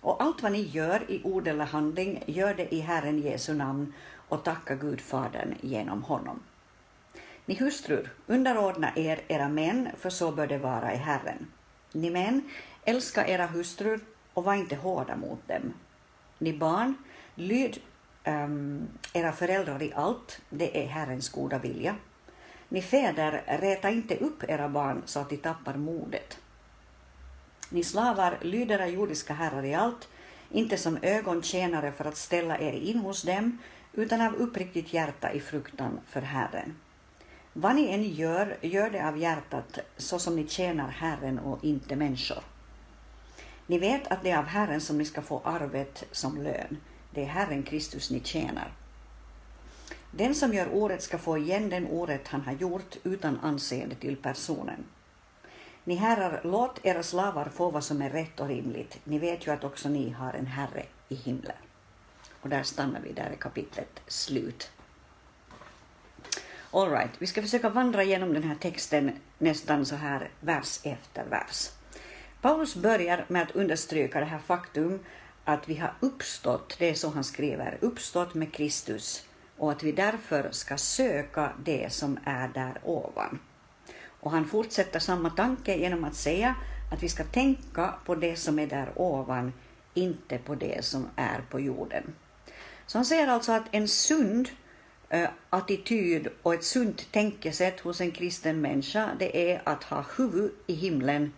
Och 0.00 0.22
allt 0.22 0.42
vad 0.42 0.52
ni 0.52 0.62
gör 0.62 1.10
i 1.10 1.22
ord 1.24 1.48
eller 1.48 1.64
handling, 1.64 2.22
gör 2.26 2.54
det 2.54 2.74
i 2.74 2.80
Herren 2.80 3.18
Jesu 3.18 3.54
namn 3.54 3.92
och 4.28 4.44
tacka 4.44 4.74
Gud 4.74 5.00
Fadern 5.00 5.54
genom 5.60 6.02
honom. 6.02 6.40
Ni 7.46 7.54
hustrur, 7.54 8.10
underordna 8.26 8.92
er 8.96 9.20
era 9.28 9.48
män, 9.48 9.88
för 9.98 10.10
så 10.10 10.32
bör 10.32 10.46
det 10.46 10.58
vara 10.58 10.94
i 10.94 10.96
Herren. 10.96 11.46
Ni 11.92 12.10
män, 12.10 12.42
älska 12.84 13.26
era 13.26 13.46
hustrur 13.46 14.00
och 14.34 14.44
var 14.44 14.54
inte 14.54 14.76
hårda 14.76 15.16
mot 15.16 15.48
dem. 15.48 15.74
Ni 16.38 16.52
barn, 16.52 16.94
lyd 17.34 17.78
um, 18.26 18.88
era 19.12 19.32
föräldrar 19.32 19.82
i 19.82 19.92
allt, 19.94 20.40
det 20.50 20.84
är 20.84 20.86
Herrens 20.86 21.28
goda 21.28 21.58
vilja. 21.58 21.96
Ni 22.68 22.82
fäder, 22.82 23.42
räta 23.46 23.90
inte 23.90 24.16
upp 24.16 24.44
era 24.48 24.68
barn 24.68 25.02
så 25.04 25.20
att 25.20 25.30
de 25.30 25.36
tappar 25.36 25.74
modet. 25.74 26.38
Ni 27.70 27.84
slavar, 27.84 28.38
lyd 28.42 28.70
era 28.70 28.88
jordiska 28.88 29.34
herrar 29.34 29.64
i 29.64 29.74
allt, 29.74 30.08
inte 30.50 30.76
som 30.76 30.98
ögontjänare 31.02 31.92
för 31.92 32.04
att 32.04 32.16
ställa 32.16 32.58
er 32.58 32.72
in 32.72 32.98
hos 32.98 33.22
dem, 33.22 33.58
utan 33.92 34.20
av 34.20 34.34
uppriktigt 34.34 34.92
hjärta 34.92 35.32
i 35.32 35.40
fruktan 35.40 36.00
för 36.06 36.20
Herren. 36.20 36.76
Vad 37.52 37.76
ni 37.76 37.88
än 37.88 38.02
gör, 38.02 38.56
gör 38.60 38.90
det 38.90 39.08
av 39.08 39.18
hjärtat 39.18 39.78
så 39.96 40.18
som 40.18 40.36
ni 40.36 40.48
tjänar 40.48 40.88
Herren 40.88 41.38
och 41.38 41.64
inte 41.64 41.96
människor. 41.96 42.42
Ni 43.72 43.78
vet 43.78 44.06
att 44.06 44.22
det 44.22 44.30
är 44.30 44.38
av 44.38 44.44
Herren 44.44 44.80
som 44.80 44.98
ni 44.98 45.04
ska 45.04 45.22
få 45.22 45.40
arvet 45.44 46.04
som 46.10 46.42
lön. 46.42 46.76
Det 47.10 47.22
är 47.22 47.26
Herren 47.26 47.62
Kristus 47.62 48.10
ni 48.10 48.20
tjänar. 48.20 48.72
Den 50.10 50.34
som 50.34 50.54
gör 50.54 50.68
ordet 50.72 51.02
ska 51.02 51.18
få 51.18 51.38
igen 51.38 51.68
den 51.68 51.86
ordet 51.86 52.28
han 52.28 52.40
har 52.40 52.52
gjort 52.52 52.96
utan 53.04 53.38
anseende 53.42 53.94
till 53.94 54.16
personen. 54.16 54.84
Ni 55.84 55.94
herrar, 55.94 56.40
låt 56.44 56.86
era 56.86 57.02
slavar 57.02 57.44
få 57.44 57.70
vad 57.70 57.84
som 57.84 58.02
är 58.02 58.10
rätt 58.10 58.40
och 58.40 58.48
rimligt. 58.48 58.98
Ni 59.04 59.18
vet 59.18 59.46
ju 59.46 59.50
att 59.50 59.64
också 59.64 59.88
ni 59.88 60.10
har 60.10 60.32
en 60.32 60.46
herre 60.46 60.86
i 61.08 61.14
himlen. 61.14 61.56
Och 62.40 62.48
där 62.48 62.62
stannar 62.62 63.00
vi, 63.00 63.12
där 63.12 63.30
är 63.30 63.36
kapitlet 63.36 64.00
slut. 64.06 64.70
All 66.70 66.90
right, 66.90 67.12
vi 67.18 67.26
ska 67.26 67.42
försöka 67.42 67.68
vandra 67.68 68.02
igenom 68.02 68.34
den 68.34 68.42
här 68.42 68.56
texten 68.56 69.12
nästan 69.38 69.86
så 69.86 69.94
här 69.96 70.30
vers 70.40 70.80
efter 70.84 71.24
vers. 71.24 71.70
Paulus 72.42 72.76
börjar 72.76 73.24
med 73.28 73.42
att 73.42 73.56
understryka 73.56 74.20
det 74.20 74.26
här 74.26 74.38
faktum 74.38 75.00
att 75.44 75.68
vi 75.68 75.74
har 75.74 75.94
uppstått, 76.00 76.76
det 76.78 76.90
är 76.90 76.94
så 76.94 77.08
han 77.08 77.24
skriver, 77.24 77.78
uppstått 77.80 78.34
med 78.34 78.52
Kristus 78.52 79.26
och 79.56 79.72
att 79.72 79.82
vi 79.82 79.92
därför 79.92 80.48
ska 80.50 80.76
söka 80.76 81.52
det 81.64 81.92
som 81.92 82.18
är 82.24 82.48
där 82.48 82.80
ovan. 82.84 83.38
Och 84.20 84.30
han 84.30 84.44
fortsätter 84.44 84.98
samma 84.98 85.30
tanke 85.30 85.76
genom 85.76 86.04
att 86.04 86.14
säga 86.14 86.54
att 86.92 87.02
vi 87.02 87.08
ska 87.08 87.24
tänka 87.24 87.94
på 88.04 88.14
det 88.14 88.36
som 88.36 88.58
är 88.58 88.66
där 88.66 88.92
ovan, 88.96 89.52
inte 89.94 90.38
på 90.38 90.54
det 90.54 90.84
som 90.84 91.08
är 91.16 91.40
på 91.50 91.60
jorden. 91.60 92.14
Så 92.86 92.98
han 92.98 93.04
säger 93.04 93.28
alltså 93.28 93.52
att 93.52 93.66
en 93.70 93.88
sund 93.88 94.48
eh, 95.08 95.28
attityd 95.50 96.28
och 96.42 96.54
ett 96.54 96.64
sunt 96.64 97.12
tänkesätt 97.12 97.80
hos 97.80 98.00
en 98.00 98.10
kristen 98.10 98.60
människa, 98.60 99.10
det 99.18 99.52
är 99.52 99.62
att 99.64 99.84
ha 99.84 100.04
huvud 100.16 100.52
i 100.66 100.74
himlen 100.74 101.32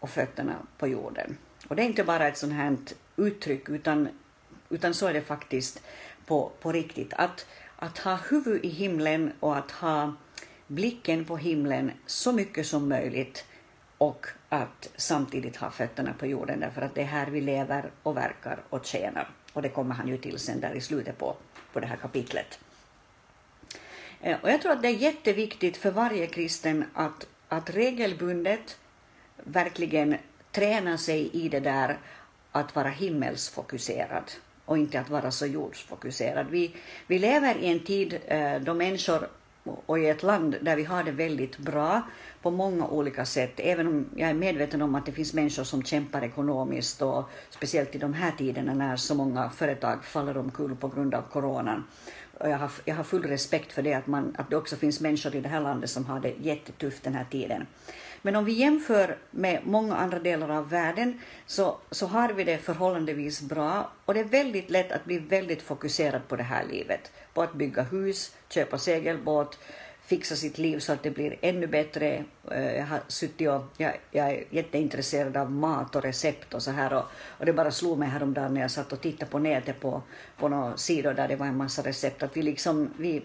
och 0.00 0.10
fötterna 0.10 0.56
på 0.78 0.88
jorden. 0.88 1.36
Och 1.68 1.76
det 1.76 1.82
är 1.82 1.86
inte 1.86 2.04
bara 2.04 2.28
ett 2.28 2.38
sånt 2.38 2.52
här 2.52 2.76
uttryck, 3.16 3.68
utan, 3.68 4.08
utan 4.70 4.94
så 4.94 5.06
är 5.06 5.12
det 5.12 5.22
faktiskt 5.22 5.82
på, 6.26 6.52
på 6.60 6.72
riktigt. 6.72 7.12
Att, 7.12 7.46
att 7.76 7.98
ha 7.98 8.18
huvud 8.30 8.64
i 8.64 8.68
himlen 8.68 9.32
och 9.40 9.56
att 9.56 9.70
ha 9.70 10.14
blicken 10.66 11.24
på 11.24 11.36
himlen 11.36 11.92
så 12.06 12.32
mycket 12.32 12.66
som 12.66 12.88
möjligt 12.88 13.44
och 13.98 14.26
att 14.48 14.90
samtidigt 14.96 15.56
ha 15.56 15.70
fötterna 15.70 16.12
på 16.18 16.26
jorden 16.26 16.60
därför 16.60 16.82
att 16.82 16.94
det 16.94 17.00
är 17.00 17.06
här 17.06 17.26
vi 17.26 17.40
lever 17.40 17.90
och 18.02 18.16
verkar 18.16 18.62
och 18.70 18.86
tjänar. 18.86 19.30
Och 19.52 19.62
det 19.62 19.68
kommer 19.68 19.94
han 19.94 20.08
ju 20.08 20.18
till 20.18 20.38
sen 20.38 20.60
där 20.60 20.74
i 20.74 20.80
slutet 20.80 21.18
på, 21.18 21.36
på 21.72 21.80
det 21.80 21.86
här 21.86 21.96
kapitlet. 21.96 22.58
Eh, 24.20 24.38
och 24.42 24.50
jag 24.50 24.62
tror 24.62 24.72
att 24.72 24.82
det 24.82 24.88
är 24.88 24.96
jätteviktigt 24.96 25.76
för 25.76 25.90
varje 25.90 26.26
kristen 26.26 26.84
att, 26.94 27.26
att 27.48 27.70
regelbundet 27.70 28.78
verkligen 29.44 30.16
träna 30.52 30.98
sig 30.98 31.30
i 31.32 31.48
det 31.48 31.60
där 31.60 31.98
att 32.52 32.74
vara 32.76 32.88
himmelsfokuserad 32.88 34.32
och 34.64 34.78
inte 34.78 35.00
att 35.00 35.10
vara 35.10 35.30
så 35.30 35.46
jordsfokuserad. 35.46 36.46
Vi, 36.50 36.74
vi 37.06 37.18
lever 37.18 37.58
i 37.58 37.66
en 37.66 37.80
tid 37.80 38.18
eh, 38.26 38.60
då 38.60 38.74
människor 38.74 39.28
och 39.86 39.98
i 39.98 40.08
ett 40.08 40.22
land 40.22 40.56
där 40.60 40.76
vi 40.76 40.84
har 40.84 41.04
det 41.04 41.10
väldigt 41.10 41.58
bra 41.58 42.02
på 42.42 42.50
många 42.50 42.86
olika 42.86 43.24
sätt, 43.24 43.52
även 43.56 43.86
om 43.86 44.06
jag 44.16 44.30
är 44.30 44.34
medveten 44.34 44.82
om 44.82 44.94
att 44.94 45.06
det 45.06 45.12
finns 45.12 45.34
människor 45.34 45.64
som 45.64 45.82
kämpar 45.82 46.24
ekonomiskt 46.24 47.02
och 47.02 47.30
speciellt 47.50 47.94
i 47.94 47.98
de 47.98 48.14
här 48.14 48.32
tiderna 48.38 48.74
när 48.74 48.96
så 48.96 49.14
många 49.14 49.50
företag 49.50 50.04
faller 50.04 50.36
omkull 50.36 50.76
på 50.76 50.88
grund 50.88 51.14
av 51.14 51.22
coronan. 51.22 51.84
Och 52.38 52.48
jag, 52.48 52.58
har, 52.58 52.70
jag 52.84 52.94
har 52.94 53.04
full 53.04 53.22
respekt 53.22 53.72
för 53.72 53.82
det 53.82 53.94
att, 53.94 54.06
man, 54.06 54.34
att 54.38 54.50
det 54.50 54.56
också 54.56 54.76
finns 54.76 55.00
människor 55.00 55.36
i 55.36 55.40
det 55.40 55.48
här 55.48 55.60
landet 55.60 55.90
som 55.90 56.04
har 56.04 56.20
det 56.20 56.34
jättetufft 56.40 57.02
den 57.02 57.14
här 57.14 57.26
tiden. 57.30 57.66
Men 58.22 58.36
om 58.36 58.44
vi 58.44 58.52
jämför 58.52 59.18
med 59.30 59.60
många 59.64 59.96
andra 59.96 60.18
delar 60.18 60.48
av 60.48 60.70
världen 60.70 61.20
så, 61.46 61.78
så 61.90 62.06
har 62.06 62.28
vi 62.28 62.44
det 62.44 62.58
förhållandevis 62.58 63.42
bra 63.42 63.90
och 64.04 64.14
det 64.14 64.20
är 64.20 64.24
väldigt 64.24 64.70
lätt 64.70 64.92
att 64.92 65.04
bli 65.04 65.18
väldigt 65.18 65.62
fokuserad 65.62 66.28
på 66.28 66.36
det 66.36 66.42
här 66.42 66.64
livet. 66.70 67.12
På 67.34 67.42
att 67.42 67.54
bygga 67.54 67.82
hus, 67.82 68.34
köpa 68.48 68.78
segelbåt, 68.78 69.58
fixa 70.10 70.36
sitt 70.36 70.58
liv 70.58 70.78
så 70.78 70.92
att 70.92 71.02
det 71.02 71.10
blir 71.10 71.36
ännu 71.40 71.66
bättre. 71.66 72.24
Eh, 72.50 72.76
jag 72.76 72.86
har 72.86 73.00
suttit 73.08 73.48
och 73.48 73.64
jag, 73.76 73.92
jag 74.10 74.30
är 74.30 74.44
jätteintresserad 74.50 75.36
av 75.36 75.52
mat 75.52 75.96
och 75.96 76.02
recept 76.02 76.54
och 76.54 76.62
så 76.62 76.70
här 76.70 76.92
och, 76.92 77.04
och 77.38 77.46
det 77.46 77.52
bara 77.52 77.70
slog 77.70 77.98
mig 77.98 78.08
häromdagen 78.08 78.54
när 78.54 78.60
jag 78.60 78.70
satt 78.70 78.92
och 78.92 79.00
tittade 79.00 79.30
på 79.30 79.38
nätet 79.38 79.80
på, 79.80 80.02
på 80.36 80.48
några 80.48 80.76
sidor 80.76 81.14
där 81.14 81.28
det 81.28 81.36
var 81.36 81.46
en 81.46 81.56
massa 81.56 81.82
recept 81.82 82.22
att 82.22 82.36
vi 82.36 82.42
liksom, 82.42 82.90
vi, 82.98 83.22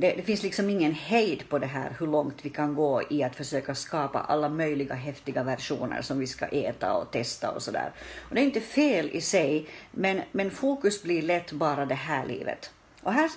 det, 0.00 0.12
det, 0.16 0.22
finns 0.22 0.42
liksom 0.42 0.70
ingen 0.70 0.92
hejd 0.94 1.48
på 1.48 1.58
det 1.58 1.66
här 1.66 1.96
hur 1.98 2.06
långt 2.06 2.44
vi 2.44 2.50
kan 2.50 2.74
gå 2.74 3.02
i 3.10 3.22
att 3.22 3.36
försöka 3.36 3.74
skapa 3.74 4.20
alla 4.20 4.48
möjliga 4.48 4.94
häftiga 4.94 5.42
versioner 5.42 6.02
som 6.02 6.18
vi 6.18 6.26
ska 6.26 6.46
äta 6.46 6.94
och 6.94 7.10
testa 7.10 7.50
och 7.50 7.62
sådär. 7.62 7.92
Och 8.28 8.34
det 8.34 8.40
är 8.40 8.44
inte 8.44 8.60
fel 8.60 9.10
i 9.12 9.20
sig, 9.20 9.68
men, 9.90 10.22
men 10.32 10.50
fokus 10.50 11.02
blir 11.02 11.22
lätt 11.22 11.52
bara 11.52 11.86
det 11.86 11.94
här 11.94 12.26
livet. 12.26 12.70
Och 13.02 13.12
här, 13.12 13.30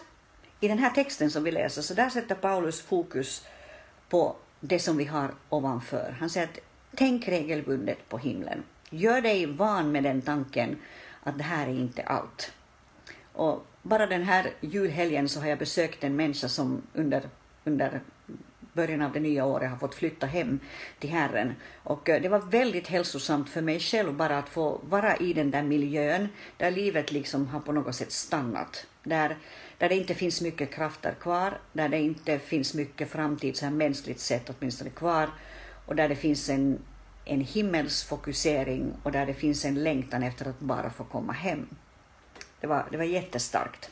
i 0.60 0.68
den 0.68 0.78
här 0.78 0.90
texten 0.90 1.32
som 1.32 1.44
vi 1.44 1.52
läser, 1.52 1.82
så 1.82 1.94
där 1.94 2.10
sätter 2.10 2.36
Paulus 2.36 2.82
fokus 2.82 3.46
på 4.10 4.36
det 4.60 4.80
som 4.80 4.98
vi 4.98 5.06
har 5.06 5.32
ovanför. 5.50 6.16
Han 6.20 6.30
säger 6.30 6.48
att 6.48 6.60
tänk 6.96 7.28
regelbundet 7.28 8.10
på 8.10 8.18
himlen. 8.18 8.64
Gör 8.90 9.22
dig 9.22 9.46
van 9.46 9.92
med 9.92 10.04
den 10.04 10.22
tanken 10.22 10.78
att 11.24 11.38
det 11.38 11.44
här 11.44 11.68
är 11.68 11.72
inte 11.72 12.04
allt. 12.04 12.52
Och 13.34 13.66
bara 13.82 14.08
den 14.08 14.24
här 14.24 14.54
julhelgen 14.62 15.30
så 15.30 15.40
har 15.40 15.48
jag 15.48 15.60
besökt 15.60 16.04
en 16.04 16.16
människa 16.16 16.48
som 16.48 16.82
under, 16.94 17.30
under 17.64 18.02
början 18.74 19.02
av 19.02 19.12
det 19.12 19.20
nya 19.20 19.46
året 19.46 19.70
har 19.70 19.78
fått 19.78 19.96
flytta 19.96 20.26
hem 20.26 20.60
till 21.00 21.10
Herren. 21.10 21.56
Och 21.84 22.10
eh, 22.10 22.22
det 22.22 22.30
var 22.30 22.40
väldigt 22.40 22.88
hälsosamt 22.88 23.50
för 23.50 23.62
mig 23.62 23.80
själv 23.80 24.14
bara 24.14 24.38
att 24.38 24.50
få 24.50 24.82
vara 24.84 25.18
i 25.18 25.34
den 25.34 25.52
där 25.52 25.64
miljön 25.64 26.28
där 26.58 26.72
livet 26.72 27.12
liksom 27.12 27.48
har 27.48 27.60
på 27.60 27.72
något 27.72 27.96
sätt 27.96 28.12
stannat. 28.12 28.88
Där, 29.04 29.38
där 29.78 29.90
det 29.90 29.96
inte 29.96 30.16
finns 30.16 30.42
mycket 30.42 30.72
krafter 30.72 31.14
kvar, 31.14 31.60
där 31.74 31.90
det 31.90 32.00
inte 32.00 32.40
finns 32.40 32.74
mycket 32.74 33.10
framtid, 33.10 33.58
så 33.58 33.66
här 33.66 33.74
mänskligt 33.74 34.20
sett 34.20 34.50
åtminstone 34.50 34.90
kvar, 34.90 35.30
och 35.86 35.96
där 35.96 36.10
det 36.10 36.16
finns 36.16 36.50
en, 36.50 36.80
en 37.26 37.42
himmelsfokusering 37.42 38.94
och 39.04 39.12
där 39.12 39.26
det 39.26 39.34
finns 39.34 39.66
en 39.66 39.84
längtan 39.84 40.24
efter 40.24 40.50
att 40.50 40.60
bara 40.60 40.90
få 40.90 41.04
komma 41.04 41.34
hem. 41.34 41.68
Det 42.64 42.68
var, 42.68 42.86
det 42.92 42.98
var 42.98 43.04
jättestarkt. 43.04 43.92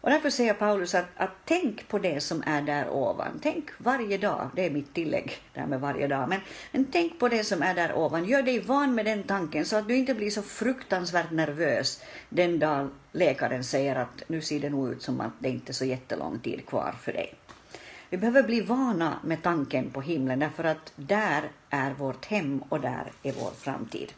Och 0.00 0.10
därför 0.10 0.30
säger 0.30 0.54
Paulus 0.54 0.94
att, 0.94 1.06
att 1.16 1.30
tänk 1.44 1.88
på 1.88 1.98
det 1.98 2.20
som 2.20 2.42
är 2.46 2.62
där 2.62 2.88
ovan. 2.88 3.40
Tänk 3.42 3.64
varje 3.78 4.18
dag, 4.18 4.50
det 4.56 4.66
är 4.66 4.70
mitt 4.70 4.94
tillägg 4.94 5.36
där 5.54 5.66
med 5.66 5.80
varje 5.80 6.06
dag, 6.06 6.28
men, 6.28 6.40
men 6.72 6.84
tänk 6.84 7.18
på 7.18 7.28
det 7.28 7.44
som 7.44 7.62
är 7.62 7.74
där 7.74 7.92
ovan. 7.92 8.24
Gör 8.24 8.42
dig 8.42 8.60
van 8.60 8.94
med 8.94 9.04
den 9.04 9.22
tanken 9.22 9.64
så 9.66 9.76
att 9.76 9.88
du 9.88 9.96
inte 9.96 10.14
blir 10.14 10.30
så 10.30 10.42
fruktansvärt 10.42 11.30
nervös 11.30 12.02
den 12.28 12.58
dag 12.58 12.88
läkaren 13.12 13.64
säger 13.64 13.96
att 13.96 14.22
nu 14.28 14.40
ser 14.40 14.60
det 14.60 14.70
nog 14.70 14.92
ut 14.92 15.02
som 15.02 15.20
att 15.20 15.32
det 15.38 15.48
inte 15.48 15.72
är 15.72 15.74
så 15.74 15.84
jättelång 15.84 16.38
tid 16.38 16.66
kvar 16.66 16.94
för 17.02 17.12
dig. 17.12 17.34
Vi 18.10 18.16
behöver 18.16 18.42
bli 18.42 18.60
vana 18.60 19.18
med 19.24 19.42
tanken 19.42 19.90
på 19.90 20.00
himlen 20.00 20.38
därför 20.38 20.64
att 20.64 20.92
där 20.96 21.42
är 21.70 21.90
vårt 21.90 22.24
hem 22.26 22.62
och 22.68 22.80
där 22.80 23.12
är 23.22 23.32
vår 23.32 23.50
framtid. 23.50 24.12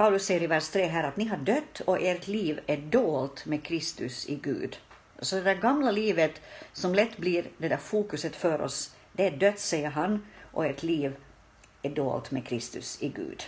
Paulus 0.00 0.24
säger 0.24 0.42
i 0.42 0.46
vers 0.46 0.68
3 0.68 0.86
här 0.86 1.04
att 1.04 1.16
ni 1.16 1.24
har 1.24 1.36
dött 1.36 1.80
och 1.80 2.02
ert 2.02 2.26
liv 2.26 2.60
är 2.66 2.76
dolt 2.76 3.46
med 3.46 3.62
Kristus 3.62 4.28
i 4.28 4.34
Gud. 4.34 4.78
Så 5.18 5.36
det 5.36 5.42
där 5.42 5.54
gamla 5.54 5.90
livet 5.90 6.40
som 6.72 6.94
lätt 6.94 7.16
blir 7.16 7.46
det 7.58 7.68
där 7.68 7.76
fokuset 7.76 8.36
för 8.36 8.60
oss, 8.60 8.94
det 9.12 9.26
är 9.26 9.30
dött, 9.30 9.58
säger 9.58 9.90
han, 9.90 10.26
och 10.52 10.66
ert 10.66 10.82
liv 10.82 11.16
är 11.82 11.90
dolt 11.90 12.30
med 12.30 12.46
Kristus 12.46 13.02
i 13.02 13.08
Gud. 13.08 13.42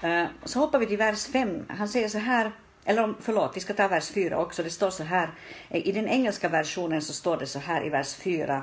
Eh, 0.00 0.26
så 0.44 0.58
hoppar 0.58 0.78
vi 0.78 0.86
till 0.86 0.98
vers 0.98 1.26
5. 1.26 1.66
Han 1.68 1.88
säger 1.88 2.08
så 2.08 2.18
här, 2.18 2.52
eller 2.84 3.14
förlåt, 3.20 3.56
vi 3.56 3.60
ska 3.60 3.74
ta 3.74 3.88
vers 3.88 4.10
4 4.10 4.38
också. 4.38 4.62
Det 4.62 4.70
står 4.70 4.90
så 4.90 5.02
här, 5.02 5.30
i 5.68 5.92
den 5.92 6.08
engelska 6.08 6.48
versionen 6.48 7.02
så 7.02 7.12
står 7.12 7.36
det 7.36 7.46
så 7.46 7.58
här 7.58 7.86
i 7.86 7.88
vers 7.88 8.14
4. 8.14 8.62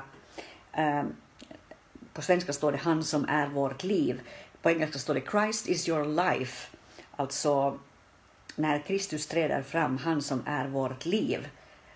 Eh, 0.72 1.02
på 2.12 2.22
svenska 2.22 2.52
står 2.52 2.72
det 2.72 2.78
han 2.78 3.04
som 3.04 3.28
är 3.28 3.46
vårt 3.46 3.84
liv. 3.84 4.20
På 4.62 4.70
engelska 4.70 4.98
står 4.98 5.14
det 5.14 5.30
Christ 5.30 5.68
is 5.68 5.88
your 5.88 6.04
life. 6.04 6.68
Alltså 7.16 7.78
när 8.56 8.78
Kristus 8.78 9.26
träder 9.26 9.62
fram, 9.62 9.96
han 9.96 10.22
som 10.22 10.42
är 10.46 10.68
vårt 10.68 11.06
liv, 11.06 11.48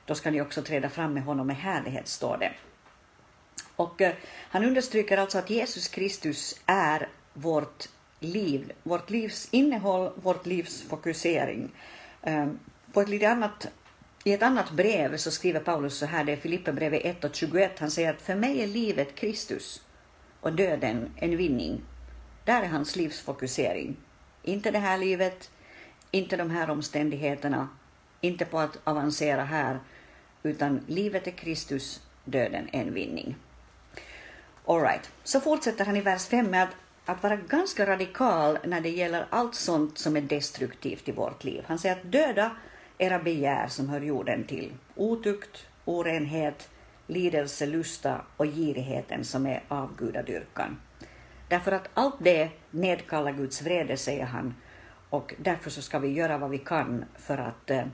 då 0.04 0.14
ska 0.14 0.30
ni 0.30 0.40
också 0.40 0.62
träda 0.62 0.88
fram 0.88 1.14
med 1.14 1.22
honom 1.22 1.46
med 1.46 1.56
härlighet, 1.56 2.08
står 2.08 2.36
det. 2.38 2.52
Och 3.76 4.00
eh, 4.02 4.14
han 4.50 4.64
understryker 4.64 5.18
alltså 5.18 5.38
att 5.38 5.50
Jesus 5.50 5.88
Kristus 5.88 6.60
är 6.66 7.08
vårt 7.32 7.88
liv, 8.20 8.72
vårt 8.82 9.10
livs 9.10 9.48
innehåll, 9.50 10.12
vårt 10.14 10.46
livs 10.46 10.82
fokusering. 10.82 11.70
Eh, 12.22 12.46
på 12.92 13.00
ett 13.00 13.08
lite 13.08 13.28
annat, 13.28 13.68
I 14.24 14.32
ett 14.32 14.42
annat 14.42 14.70
brev 14.70 15.16
så 15.16 15.30
skriver 15.30 15.60
Paulus 15.60 15.98
så 15.98 16.06
här, 16.06 16.24
det 16.24 16.32
är 16.32 16.36
Filipperbrevet 16.36 17.04
1 17.04 17.24
och 17.24 17.34
21, 17.34 17.78
han 17.78 17.90
säger 17.90 18.10
att 18.10 18.22
för 18.22 18.34
mig 18.34 18.62
är 18.62 18.66
livet 18.66 19.14
Kristus 19.14 19.82
och 20.40 20.52
döden 20.52 21.10
en 21.16 21.36
vinning. 21.36 21.80
Där 22.46 22.62
är 22.62 22.68
hans 22.68 22.96
livsfokusering. 22.96 23.96
Inte 24.42 24.70
det 24.70 24.78
här 24.78 24.98
livet, 24.98 25.50
inte 26.10 26.36
de 26.36 26.50
här 26.50 26.70
omständigheterna, 26.70 27.68
inte 28.20 28.44
på 28.44 28.58
att 28.58 28.78
avancera 28.84 29.44
här, 29.44 29.80
utan 30.42 30.80
livet 30.86 31.26
är 31.26 31.30
Kristus, 31.30 32.02
döden 32.24 32.68
en 32.72 32.94
vinning. 32.94 33.36
All 34.66 34.80
right. 34.80 35.10
Så 35.24 35.40
fortsätter 35.40 35.84
han 35.84 35.96
i 35.96 36.00
vers 36.00 36.26
5 36.26 36.46
med 36.46 36.62
att, 36.62 36.74
att 37.04 37.22
vara 37.22 37.36
ganska 37.36 37.86
radikal 37.86 38.58
när 38.64 38.80
det 38.80 38.90
gäller 38.90 39.26
allt 39.30 39.54
sånt 39.54 39.98
som 39.98 40.16
är 40.16 40.20
destruktivt 40.20 41.08
i 41.08 41.12
vårt 41.12 41.44
liv. 41.44 41.64
Han 41.66 41.78
säger 41.78 41.96
att 41.96 42.12
döda 42.12 42.50
era 42.98 43.18
begär 43.18 43.68
som 43.68 43.88
hör 43.88 44.00
jorden 44.00 44.44
till, 44.44 44.72
otukt, 44.94 45.66
orenhet, 45.84 46.68
lidelse, 47.06 47.66
lusta 47.66 48.20
och 48.36 48.46
girigheten 48.46 49.24
som 49.24 49.46
är 49.46 49.62
avgudadyrkan. 49.68 50.76
Därför 51.48 51.72
att 51.72 51.88
allt 51.94 52.16
det 52.18 52.50
nedkallar 52.70 53.32
Guds 53.32 53.62
vrede, 53.62 53.96
säger 53.96 54.24
han, 54.24 54.54
och 55.10 55.34
därför 55.38 55.70
så 55.70 55.82
ska 55.82 55.98
vi 55.98 56.08
göra 56.08 56.38
vad 56.38 56.50
vi 56.50 56.58
kan 56.58 57.04
för 57.18 57.38
att, 57.38 57.70
eh, 57.70 57.84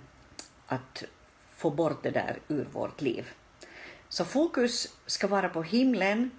att 0.67 1.05
få 1.57 1.71
bort 1.71 2.03
det 2.03 2.11
där 2.11 2.39
ur 2.49 2.69
vårt 2.73 3.01
liv. 3.01 3.31
Så 4.09 4.25
fokus 4.25 4.97
ska 5.07 5.27
vara 5.27 5.49
på 5.49 5.63
himlen, 5.63 6.31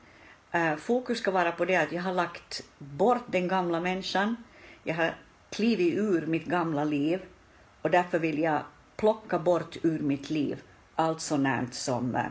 eh, 0.51 0.75
fokus 0.75 1.17
ska 1.17 1.31
vara 1.31 1.51
på 1.51 1.65
det 1.65 1.75
att 1.75 1.91
jag 1.91 2.01
har 2.01 2.13
lagt 2.13 2.63
bort 2.77 3.23
den 3.27 3.47
gamla 3.47 3.79
människan, 3.79 4.35
jag 4.83 4.95
har 4.95 5.15
klivit 5.49 5.93
ur 5.93 6.25
mitt 6.25 6.45
gamla 6.45 6.83
liv. 6.83 7.21
Och 7.81 7.89
därför 7.89 8.19
vill 8.19 8.39
jag 8.39 8.61
plocka 8.95 9.39
bort 9.39 9.77
ur 9.83 9.99
mitt 9.99 10.29
liv 10.29 10.61
allt 10.95 11.21
sånt 11.21 11.73
som, 11.73 12.15
eh, 12.15 12.25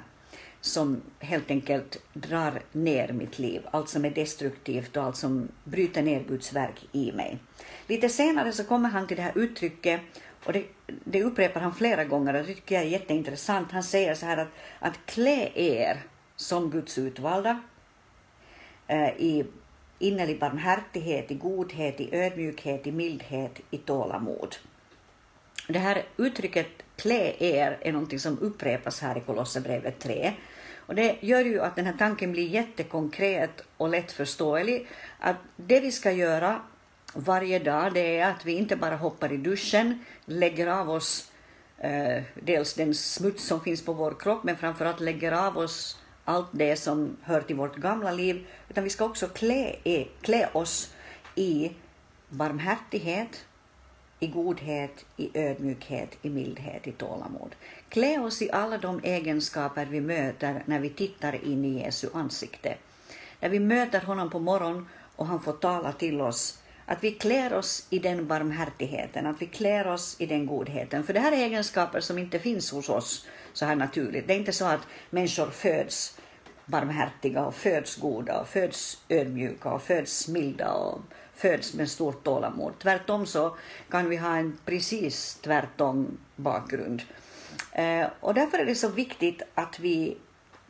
som 0.63 1.03
helt 1.19 1.51
enkelt 1.51 1.97
drar 2.13 2.63
ner 2.73 3.13
mitt 3.13 3.39
liv, 3.39 3.63
allt 3.71 3.89
som 3.89 4.05
är 4.05 4.11
destruktivt 4.11 4.97
och 4.97 5.03
allt 5.03 5.17
som 5.17 5.49
bryter 5.65 6.03
ner 6.03 6.25
Guds 6.29 6.53
verk 6.53 6.87
i 6.93 7.13
mig. 7.13 7.39
Lite 7.87 8.09
senare 8.09 8.53
så 8.53 8.65
kommer 8.65 8.89
han 8.89 9.07
till 9.07 9.17
det 9.17 9.23
här 9.23 9.39
uttrycket 9.39 10.01
och 10.45 10.53
det, 10.53 10.65
det 10.87 11.23
upprepar 11.23 11.61
han 11.61 11.75
flera 11.75 12.05
gånger 12.05 12.35
och 12.35 12.47
det 12.47 12.55
tycker 12.55 12.75
jag 12.75 12.85
är 12.85 12.89
jätteintressant. 12.89 13.73
Han 13.73 13.83
säger 13.83 14.15
så 14.15 14.27
här 14.27 14.37
att, 14.37 14.49
att 14.79 14.99
klä 15.07 15.51
er 15.55 16.03
som 16.37 16.71
Guds 16.71 16.99
utvalda 16.99 17.63
eh, 18.87 19.09
i 19.09 19.45
innerlig 19.99 20.41
barmhärtighet, 20.41 21.31
i 21.31 21.35
godhet, 21.35 22.01
i 22.01 22.17
ödmjukhet, 22.17 22.87
i 22.87 22.93
mildhet, 22.93 23.61
i 23.71 23.79
tålamod. 23.79 24.57
Det 25.69 25.79
här 25.79 26.03
uttrycket 26.17 26.67
klä 26.97 27.35
er 27.39 27.79
är 27.81 27.93
någonting 27.93 28.19
som 28.19 28.39
upprepas 28.39 29.01
här 29.01 29.19
i 29.19 29.21
Kolosserbrevet 29.21 29.99
3. 29.99 30.33
Och 30.87 30.95
det 30.95 31.17
gör 31.21 31.45
ju 31.45 31.61
att 31.61 31.77
den 31.77 31.87
här 31.87 31.95
tanken 31.99 32.33
blir 32.33 32.49
jättekonkret 32.49 33.65
och 33.77 33.89
lättförståelig. 33.89 34.89
Att 35.19 35.37
det 35.57 35.81
vi 35.81 35.93
ska 35.93 36.13
göra 36.13 36.61
varje 37.15 37.59
dag 37.59 37.95
det 37.95 38.19
är 38.19 38.31
att 38.31 38.47
vi 38.47 38.53
inte 38.53 38.77
bara 38.77 38.97
hoppar 38.97 39.33
i 39.33 39.37
duschen, 39.37 40.05
lägger 40.25 40.67
av 40.67 40.91
oss 40.91 41.33
eh, 41.79 42.23
dels 42.35 42.75
den 42.75 42.95
smuts 42.95 43.45
som 43.45 43.61
finns 43.61 43.85
på 43.85 43.93
vår 43.93 44.15
kropp, 44.21 44.45
men 44.45 44.57
framförallt 44.57 45.01
lägger 45.01 45.33
av 45.33 45.59
oss 45.59 45.99
allt 46.25 46.49
det 46.53 46.77
som 46.77 47.17
hör 47.23 47.41
till 47.41 47.57
vårt 47.57 47.77
gamla 47.77 48.13
liv, 48.13 48.47
utan 48.69 48.85
vi 48.85 48.91
ska 48.91 49.05
också 49.05 49.29
klä, 49.29 49.77
klä 50.21 50.49
oss 50.53 50.95
i 51.35 51.73
barmhärtighet, 52.29 53.45
i 54.21 54.27
godhet, 54.27 55.05
i 55.17 55.31
ödmjukhet, 55.35 56.19
i 56.23 56.31
mildhet, 56.31 56.87
i 56.87 56.93
tålamod. 56.93 57.55
Klä 57.93 58.19
oss 58.19 58.43
i 58.43 58.51
alla 58.51 58.79
de 58.79 59.01
egenskaper 59.03 59.87
vi 59.87 60.01
möter 60.01 60.63
när 60.67 60.81
vi 60.81 60.91
tittar 60.91 61.45
in 61.45 61.65
i 61.65 61.83
Jesu 61.83 62.09
ansikte. 62.15 62.77
När 63.41 63.49
vi 63.49 63.61
möter 63.61 64.01
honom 64.01 64.31
på 64.31 64.39
morgonen 64.39 64.89
och 65.17 65.27
han 65.27 65.41
får 65.41 65.53
tala 65.53 65.93
till 65.93 66.21
oss 66.21 66.59
att 66.87 67.05
vi 67.05 67.11
klär 67.11 67.53
oss 67.53 67.87
i 67.91 67.99
den 67.99 68.27
barmhärtigheten, 68.27 69.27
att 69.27 69.43
vi 69.43 69.47
klär 69.47 69.87
oss 69.87 70.17
i 70.19 70.27
den 70.27 70.47
godheten. 70.47 71.05
För 71.05 71.13
det 71.13 71.21
här 71.21 71.33
är 71.33 71.37
egenskaper 71.37 72.01
som 72.01 72.19
inte 72.19 72.39
finns 72.39 72.71
hos 72.71 72.89
oss 72.89 73.27
så 73.53 73.65
här 73.65 73.77
naturligt. 73.77 74.27
Det 74.27 74.35
är 74.35 74.39
inte 74.39 74.53
så 74.53 74.65
att 74.65 74.87
människor 75.11 75.51
föds 75.51 76.19
barmhärtiga 76.65 77.45
och 77.45 77.55
föds 77.55 77.97
goda 77.97 78.41
och 78.41 78.49
föds 78.49 79.03
ödmjuka 79.09 79.71
och 79.71 79.83
föds 79.83 80.29
milda 80.29 80.73
och 80.73 81.01
föds 81.35 81.75
med 81.75 81.91
stort 81.91 82.25
tålamod. 82.25 82.73
Tvärtom 82.79 83.27
så 83.27 83.57
kan 83.91 84.09
vi 84.09 84.17
ha 84.17 84.37
en 84.37 84.59
precis 84.65 85.39
tvärtom 85.43 86.19
bakgrund. 86.37 87.03
Eh, 87.73 88.07
och 88.21 88.35
därför 88.35 88.59
är 88.59 88.67
det 88.67 88.75
så 88.75 88.89
viktigt 88.89 89.43
att 89.55 89.81
vi 89.81 90.17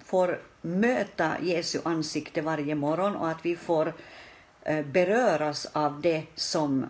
får 0.05 0.41
möta 0.61 1.37
Jesu 1.41 1.79
ansikte 1.85 2.41
varje 2.41 2.75
morgon 2.75 3.17
och 3.17 3.29
att 3.29 3.47
vi 3.47 3.57
får 3.57 3.93
eh, 4.63 4.85
beröras 4.87 5.67
av 5.73 6.01
det 6.01 6.23
som 6.35 6.87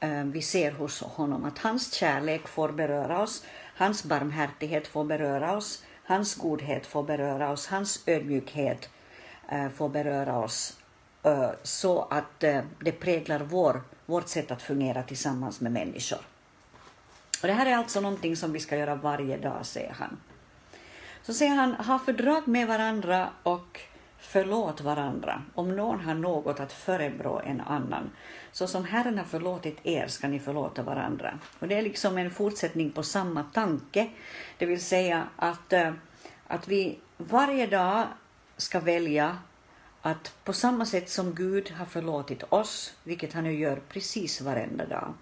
eh, 0.00 0.24
vi 0.24 0.42
ser 0.42 0.72
hos 0.72 1.00
honom. 1.00 1.44
Att 1.44 1.58
hans 1.58 1.92
kärlek 1.92 2.48
får 2.48 2.68
beröra 2.68 3.22
oss, 3.22 3.44
hans 3.76 4.04
barmhärtighet 4.04 4.86
får 4.86 5.04
beröra 5.04 5.56
oss, 5.56 5.84
hans 6.04 6.34
godhet 6.34 6.86
får 6.86 7.02
beröra 7.02 7.50
oss, 7.50 7.66
hans 7.66 8.02
ödmjukhet 8.06 8.88
får 9.74 9.88
beröra 9.88 10.38
oss 10.38 10.76
så 11.62 12.02
att 12.02 12.40
det 12.80 12.92
präglar 13.00 13.40
vår, 13.40 13.82
vårt 14.06 14.28
sätt 14.28 14.50
att 14.50 14.62
fungera 14.62 15.02
tillsammans 15.02 15.60
med 15.60 15.72
människor. 15.72 16.18
Och 17.44 17.48
det 17.48 17.54
här 17.54 17.66
är 17.66 17.76
alltså 17.76 18.00
någonting 18.00 18.36
som 18.36 18.52
vi 18.52 18.60
ska 18.60 18.76
göra 18.76 18.94
varje 18.94 19.36
dag, 19.36 19.66
säger 19.66 19.92
han. 19.92 20.16
Så 21.22 21.34
säger 21.34 21.54
han, 21.54 21.74
ha 21.74 21.98
fördrag 21.98 22.48
med 22.48 22.68
varandra 22.68 23.28
och 23.42 23.80
Förlåt 24.18 24.80
varandra 24.80 25.42
om 25.54 25.76
någon 25.76 26.00
har 26.00 26.14
något 26.14 26.60
att 26.60 26.72
förebrå 26.72 27.40
en 27.46 27.60
annan. 27.60 28.10
Så 28.52 28.66
som 28.66 28.84
Herren 28.84 29.18
har 29.18 29.24
förlåtit 29.24 29.78
er 29.82 30.06
ska 30.06 30.28
ni 30.28 30.40
förlåta 30.40 30.82
varandra. 30.82 31.38
Och 31.58 31.68
Det 31.68 31.74
är 31.74 31.82
liksom 31.82 32.18
en 32.18 32.30
fortsättning 32.30 32.92
på 32.92 33.02
samma 33.02 33.42
tanke, 33.42 34.10
det 34.58 34.66
vill 34.66 34.84
säga 34.84 35.28
att, 35.36 35.72
eh, 35.72 35.92
att 36.46 36.68
vi 36.68 36.98
varje 37.16 37.66
dag 37.66 38.06
ska 38.56 38.80
välja 38.80 39.38
att 40.02 40.34
på 40.44 40.52
samma 40.52 40.86
sätt 40.86 41.10
som 41.10 41.34
Gud 41.34 41.70
har 41.70 41.86
förlåtit 41.86 42.42
oss, 42.48 42.94
vilket 43.02 43.32
han 43.32 43.44
nu 43.44 43.54
gör 43.54 43.80
precis 43.88 44.40
varenda 44.40 44.86
dag, 44.86 45.14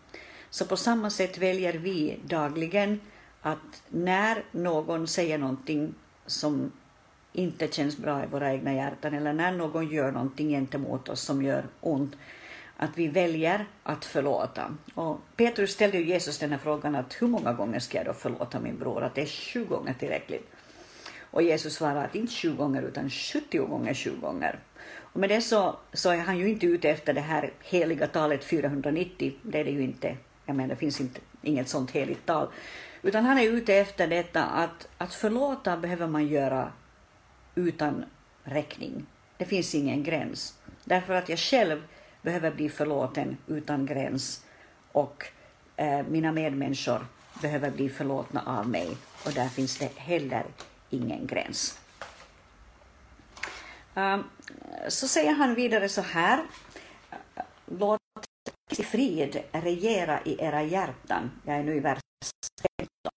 så 0.52 0.64
på 0.64 0.76
samma 0.76 1.10
sätt 1.10 1.38
väljer 1.38 1.72
vi 1.72 2.18
dagligen 2.24 3.00
att 3.42 3.82
när 3.88 4.44
någon 4.50 5.06
säger 5.06 5.38
någonting 5.38 5.94
som 6.26 6.72
inte 7.32 7.68
känns 7.68 7.96
bra 7.96 8.24
i 8.24 8.26
våra 8.26 8.52
egna 8.52 8.74
hjärtan 8.74 9.14
eller 9.14 9.32
när 9.32 9.52
någon 9.52 9.88
gör 9.88 10.10
någonting 10.10 10.48
gentemot 10.48 11.08
oss 11.08 11.20
som 11.20 11.42
gör 11.42 11.64
ont, 11.80 12.16
att 12.76 12.90
vi 12.94 13.08
väljer 13.08 13.66
att 13.82 14.04
förlåta. 14.04 14.76
Och 14.94 15.20
Petrus 15.36 15.70
ställde 15.70 15.98
ju 15.98 16.04
Jesus 16.04 16.38
den 16.38 16.50
här 16.50 16.58
frågan 16.58 16.94
att 16.94 17.22
hur 17.22 17.26
många 17.26 17.52
gånger 17.52 17.78
ska 17.78 17.98
jag 17.98 18.06
då 18.06 18.12
förlåta 18.12 18.60
min 18.60 18.78
bror? 18.78 19.02
Att 19.02 19.14
det 19.14 19.22
är 19.22 19.26
sju 19.26 19.64
gånger 19.64 19.94
tillräckligt. 19.94 20.50
Och 21.20 21.42
Jesus 21.42 21.74
svarade 21.74 22.02
att 22.02 22.14
inte 22.14 22.32
sju 22.32 22.54
gånger 22.54 22.82
utan 22.82 23.10
70 23.10 23.58
gånger 23.58 23.94
sju 23.94 24.12
gånger. 24.20 24.58
Och 24.98 25.20
med 25.20 25.28
det 25.28 25.40
så, 25.40 25.76
så 25.92 26.10
är 26.10 26.18
han 26.18 26.38
ju 26.38 26.48
inte 26.48 26.66
ute 26.66 26.90
efter 26.90 27.12
det 27.12 27.20
här 27.20 27.52
heliga 27.60 28.06
talet 28.06 28.44
490, 28.44 29.34
det 29.42 29.60
är 29.60 29.64
det 29.64 29.70
ju 29.70 29.82
inte. 29.82 30.16
Jag 30.46 30.56
menar, 30.56 30.68
det 30.68 30.76
finns 30.76 31.00
inte, 31.00 31.20
inget 31.42 31.68
sånt 31.68 31.90
heligt 31.90 32.26
tal. 32.26 32.48
Utan 33.02 33.24
han 33.24 33.38
är 33.38 33.42
ute 33.42 33.74
efter 33.74 34.06
detta 34.06 34.44
att, 34.44 34.88
att 34.98 35.14
förlåta 35.14 35.76
behöver 35.76 36.06
man 36.06 36.28
göra 36.28 36.72
utan 37.54 38.04
räkning. 38.44 39.06
Det 39.36 39.44
finns 39.44 39.74
ingen 39.74 40.02
gräns. 40.02 40.58
Därför 40.84 41.14
att 41.14 41.28
jag 41.28 41.38
själv 41.38 41.82
behöver 42.22 42.50
bli 42.50 42.68
förlåten 42.68 43.36
utan 43.46 43.86
gräns 43.86 44.44
och 44.92 45.24
eh, 45.76 46.02
mina 46.08 46.32
medmänniskor 46.32 47.06
behöver 47.42 47.70
bli 47.70 47.88
förlåtna 47.88 48.42
av 48.46 48.68
mig 48.68 48.96
och 49.26 49.32
där 49.32 49.48
finns 49.48 49.78
det 49.78 49.90
heller 49.96 50.44
ingen 50.90 51.26
gräns. 51.26 51.78
Um, 53.94 54.24
så 54.88 55.08
säger 55.08 55.32
han 55.32 55.54
vidare 55.54 55.88
så 55.88 56.00
här. 56.00 56.44
Låt 57.66 58.01
frid 58.92 59.42
regera 59.52 60.20
i 60.24 60.44
era 60.44 60.62
hjärtan. 60.62 61.30
Jag 61.46 61.56
är 61.56 61.62
nu 61.62 61.76
i 61.76 61.80
vers 61.80 61.98
15. 62.78 63.12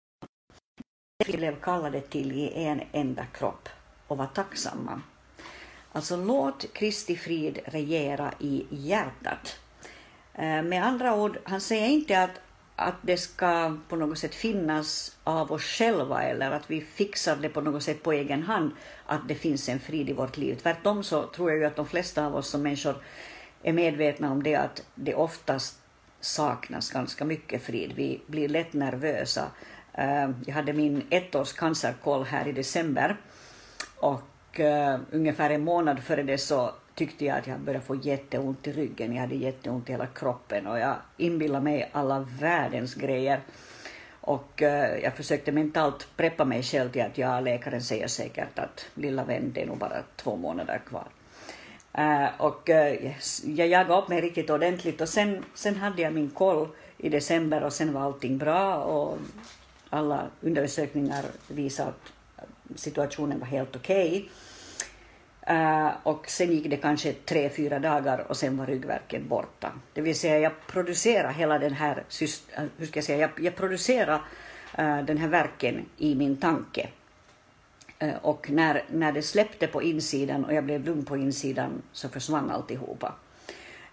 Vi 1.27 1.37
blev 1.37 1.59
kallade 1.61 2.01
till 2.01 2.31
i 2.31 2.51
en 2.55 2.81
enda 2.91 3.25
kropp 3.25 3.69
och 4.07 4.17
var 4.17 4.25
tacksamma. 4.25 5.01
Alltså 5.91 6.17
låt 6.17 6.73
Kristi 6.73 7.15
frid 7.15 7.59
regera 7.65 8.33
i 8.39 8.65
hjärtat. 8.69 9.59
Eh, 10.33 10.63
med 10.63 10.85
andra 10.85 11.15
ord, 11.15 11.37
han 11.43 11.61
säger 11.61 11.87
inte 11.87 12.23
att, 12.23 12.41
att 12.75 12.97
det 13.01 13.17
ska 13.17 13.77
på 13.89 13.95
något 13.95 14.17
sätt 14.17 14.35
finnas 14.35 15.17
av 15.23 15.51
oss 15.51 15.63
själva 15.63 16.23
eller 16.23 16.51
att 16.51 16.71
vi 16.71 16.81
fixar 16.81 17.35
det 17.35 17.49
på 17.49 17.61
något 17.61 17.83
sätt 17.83 18.03
på 18.03 18.11
egen 18.11 18.43
hand, 18.43 18.71
att 19.05 19.27
det 19.27 19.35
finns 19.35 19.69
en 19.69 19.79
frid 19.79 20.09
i 20.09 20.13
vårt 20.13 20.37
liv. 20.37 20.59
Tvärtom 20.63 21.03
så 21.03 21.23
tror 21.23 21.49
jag 21.49 21.59
ju 21.59 21.65
att 21.65 21.75
de 21.75 21.87
flesta 21.87 22.25
av 22.25 22.35
oss 22.35 22.49
som 22.49 22.61
människor 22.61 22.95
är 23.63 23.73
medvetna 23.73 24.31
om 24.31 24.43
det 24.43 24.55
att 24.55 24.83
det 24.95 25.15
oftast 25.15 25.79
saknas 26.19 26.91
ganska 26.91 27.25
mycket 27.25 27.61
frid. 27.61 27.93
Vi 27.95 28.21
blir 28.27 28.49
lätt 28.49 28.73
nervösa. 28.73 29.51
Eh, 29.93 30.29
jag 30.45 30.53
hade 30.53 30.73
min 30.73 31.03
ettårs 31.09 31.53
cancerkoll 31.53 32.23
här 32.23 32.47
i 32.47 32.51
december 32.51 33.17
och 33.95 34.59
eh, 34.59 34.99
ungefär 35.11 35.49
en 35.49 35.63
månad 35.63 35.99
före 35.99 36.23
det 36.23 36.37
så 36.37 36.71
tyckte 36.95 37.25
jag 37.25 37.37
att 37.37 37.47
jag 37.47 37.59
började 37.59 37.85
få 37.85 37.95
jätteont 37.95 38.67
i 38.67 38.71
ryggen. 38.71 39.13
Jag 39.13 39.21
hade 39.21 39.35
jätteont 39.35 39.89
i 39.89 39.91
hela 39.91 40.07
kroppen 40.07 40.67
och 40.67 40.79
jag 40.79 40.95
inbillade 41.17 41.63
mig 41.63 41.89
alla 41.91 42.27
världens 42.39 42.95
grejer. 42.95 43.41
Och 44.21 44.61
eh, 44.61 45.03
jag 45.03 45.13
försökte 45.13 45.51
mentalt 45.51 46.07
preppa 46.17 46.45
mig 46.45 46.63
själv 46.63 46.91
till 46.91 47.01
att 47.01 47.17
ja, 47.17 47.39
läkaren 47.39 47.81
säger 47.81 48.07
säkert 48.07 48.59
att 48.59 48.85
lilla 48.93 49.23
vän, 49.23 49.51
det 49.53 49.61
är 49.61 49.65
nog 49.65 49.77
bara 49.77 50.03
två 50.15 50.35
månader 50.35 50.81
kvar. 50.87 51.07
Eh, 51.93 52.27
och 52.37 52.69
eh, 52.69 53.11
jag 53.45 53.67
jagade 53.67 54.01
upp 54.01 54.09
mig 54.09 54.21
riktigt 54.21 54.49
ordentligt 54.49 55.01
och 55.01 55.09
sen, 55.09 55.45
sen 55.53 55.75
hade 55.75 56.01
jag 56.01 56.13
min 56.13 56.29
koll 56.29 56.67
i 56.97 57.09
december 57.09 57.63
och 57.63 57.73
sen 57.73 57.93
var 57.93 58.01
allting 58.01 58.37
bra 58.37 58.75
och 58.75 59.17
alla 59.89 60.27
undersökningar 60.41 61.25
visade 61.47 61.89
att 61.89 62.11
situationen 62.75 63.39
var 63.39 63.47
helt 63.47 63.75
okej. 63.75 64.07
Okay. 64.07 64.29
Uh, 65.49 65.91
och 66.03 66.29
sen 66.29 66.51
gick 66.51 66.69
det 66.69 66.77
kanske 66.77 67.13
tre, 67.13 67.49
fyra 67.49 67.79
dagar 67.79 68.25
och 68.29 68.37
sen 68.37 68.57
var 68.57 68.65
ryggverken 68.65 69.27
borta. 69.27 69.71
Det 69.93 70.01
vill 70.01 70.19
säga 70.19 70.39
jag 70.39 70.51
producerade 70.67 71.33
hela 71.33 71.59
den 71.59 71.73
här, 71.73 72.03
hur 72.77 72.85
ska 72.85 72.97
jag 72.97 73.03
säga, 73.03 73.17
jag, 73.17 73.45
jag 73.45 73.55
producerade 73.55 74.21
uh, 74.79 75.05
den 75.05 75.17
här 75.17 75.27
verken 75.27 75.85
i 75.97 76.15
min 76.15 76.37
tanke. 76.37 76.89
Eh, 78.03 78.15
och 78.21 78.49
när, 78.49 78.83
när 78.91 79.11
det 79.11 79.21
släppte 79.21 79.67
på 79.67 79.81
insidan 79.81 80.45
och 80.45 80.53
jag 80.53 80.63
blev 80.63 80.85
lugn 80.85 81.05
på 81.05 81.17
insidan 81.17 81.81
så 81.91 82.09
försvann 82.09 82.51
alltihopa. 82.51 83.15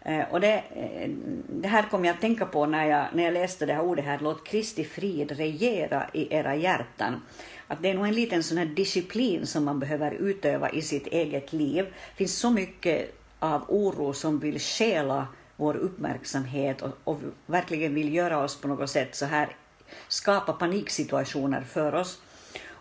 Eh, 0.00 0.24
och 0.30 0.40
det, 0.40 0.64
eh, 0.74 1.10
det 1.48 1.68
här 1.68 1.82
kom 1.82 2.04
jag 2.04 2.14
att 2.14 2.20
tänka 2.20 2.46
på 2.46 2.66
när 2.66 2.86
jag, 2.86 3.06
när 3.14 3.24
jag 3.24 3.34
läste 3.34 3.66
det 3.66 3.74
här 3.74 3.82
ordet 3.82 4.04
här, 4.04 4.18
låt 4.22 4.46
Kristi 4.46 4.84
frid 4.84 5.32
regera 5.32 6.06
i 6.12 6.34
era 6.34 6.56
hjärtan 6.56 7.22
att 7.70 7.82
det 7.82 7.90
är 7.90 7.94
nog 7.94 8.06
en 8.06 8.14
liten 8.14 8.42
sån 8.42 8.58
här 8.58 8.64
disciplin 8.64 9.46
som 9.46 9.64
man 9.64 9.78
behöver 9.78 10.12
utöva 10.12 10.70
i 10.70 10.82
sitt 10.82 11.06
eget 11.06 11.52
liv. 11.52 11.84
Det 11.84 12.16
finns 12.16 12.38
så 12.38 12.50
mycket 12.50 13.14
av 13.38 13.64
oro 13.68 14.12
som 14.12 14.38
vill 14.38 14.60
stjäla 14.60 15.26
vår 15.56 15.76
uppmärksamhet 15.76 16.82
och, 16.82 16.98
och 17.04 17.20
verkligen 17.46 17.94
vill 17.94 18.14
göra 18.14 18.44
oss 18.44 18.60
på 18.60 18.68
något 18.68 18.90
sätt 18.90 19.14
så 19.14 19.26
här, 19.26 19.56
skapa 20.08 20.52
paniksituationer 20.52 21.60
för 21.60 21.94
oss. 21.94 22.20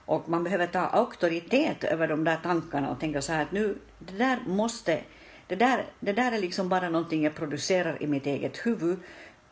Och 0.10 0.30
man 0.30 0.43
behöver 0.43 0.67
ta 0.67 0.80
auktoritet 0.80 1.84
över 1.84 2.08
de 2.08 2.24
där 2.24 2.38
tankarna 2.43 2.91
och 2.91 3.00
tänka 3.00 3.22
så 3.22 3.34
här 3.34 3.41
att 3.41 3.52
nu, 3.52 3.78
det 4.00 4.17
där 4.17 4.39
måste, 4.48 5.02
det 5.48 5.56
där, 5.56 5.86
det 6.00 6.13
där 6.13 6.32
är 6.32 6.39
liksom 6.39 6.69
bara 6.69 6.89
någonting 6.89 7.24
jag 7.24 7.36
producerar 7.36 8.04
i 8.04 8.08
mitt 8.08 8.26
eget 8.26 8.58
huvud. 8.65 9.00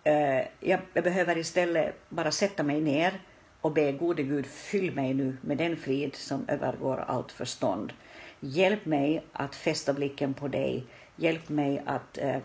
Eh, 0.04 0.38
jag, 0.60 0.80
jag 0.93 1.04
behöver 1.04 1.38
istället 1.38 1.96
bara 2.10 2.32
sätta 2.32 2.63
mig 2.63 2.82
ner 2.82 3.20
och 3.62 3.72
be 3.72 3.91
gode 3.91 4.24
Gud, 4.24 4.46
fyll 4.46 4.96
mig 4.96 5.13
nu 5.13 5.38
med 5.41 5.58
den 5.58 5.78
frid 5.78 6.15
som 6.15 6.46
övergår 6.48 7.04
allt 7.08 7.32
förstånd. 7.32 7.93
Hjälp 8.39 8.86
mig 8.86 9.24
att 9.32 9.56
fästa 9.56 9.93
blicken 9.93 10.34
på 10.34 10.48
dig. 10.48 10.86
Hjälp 11.15 11.50
mig 11.50 11.84
att 11.86 12.17
äh, 12.17 12.36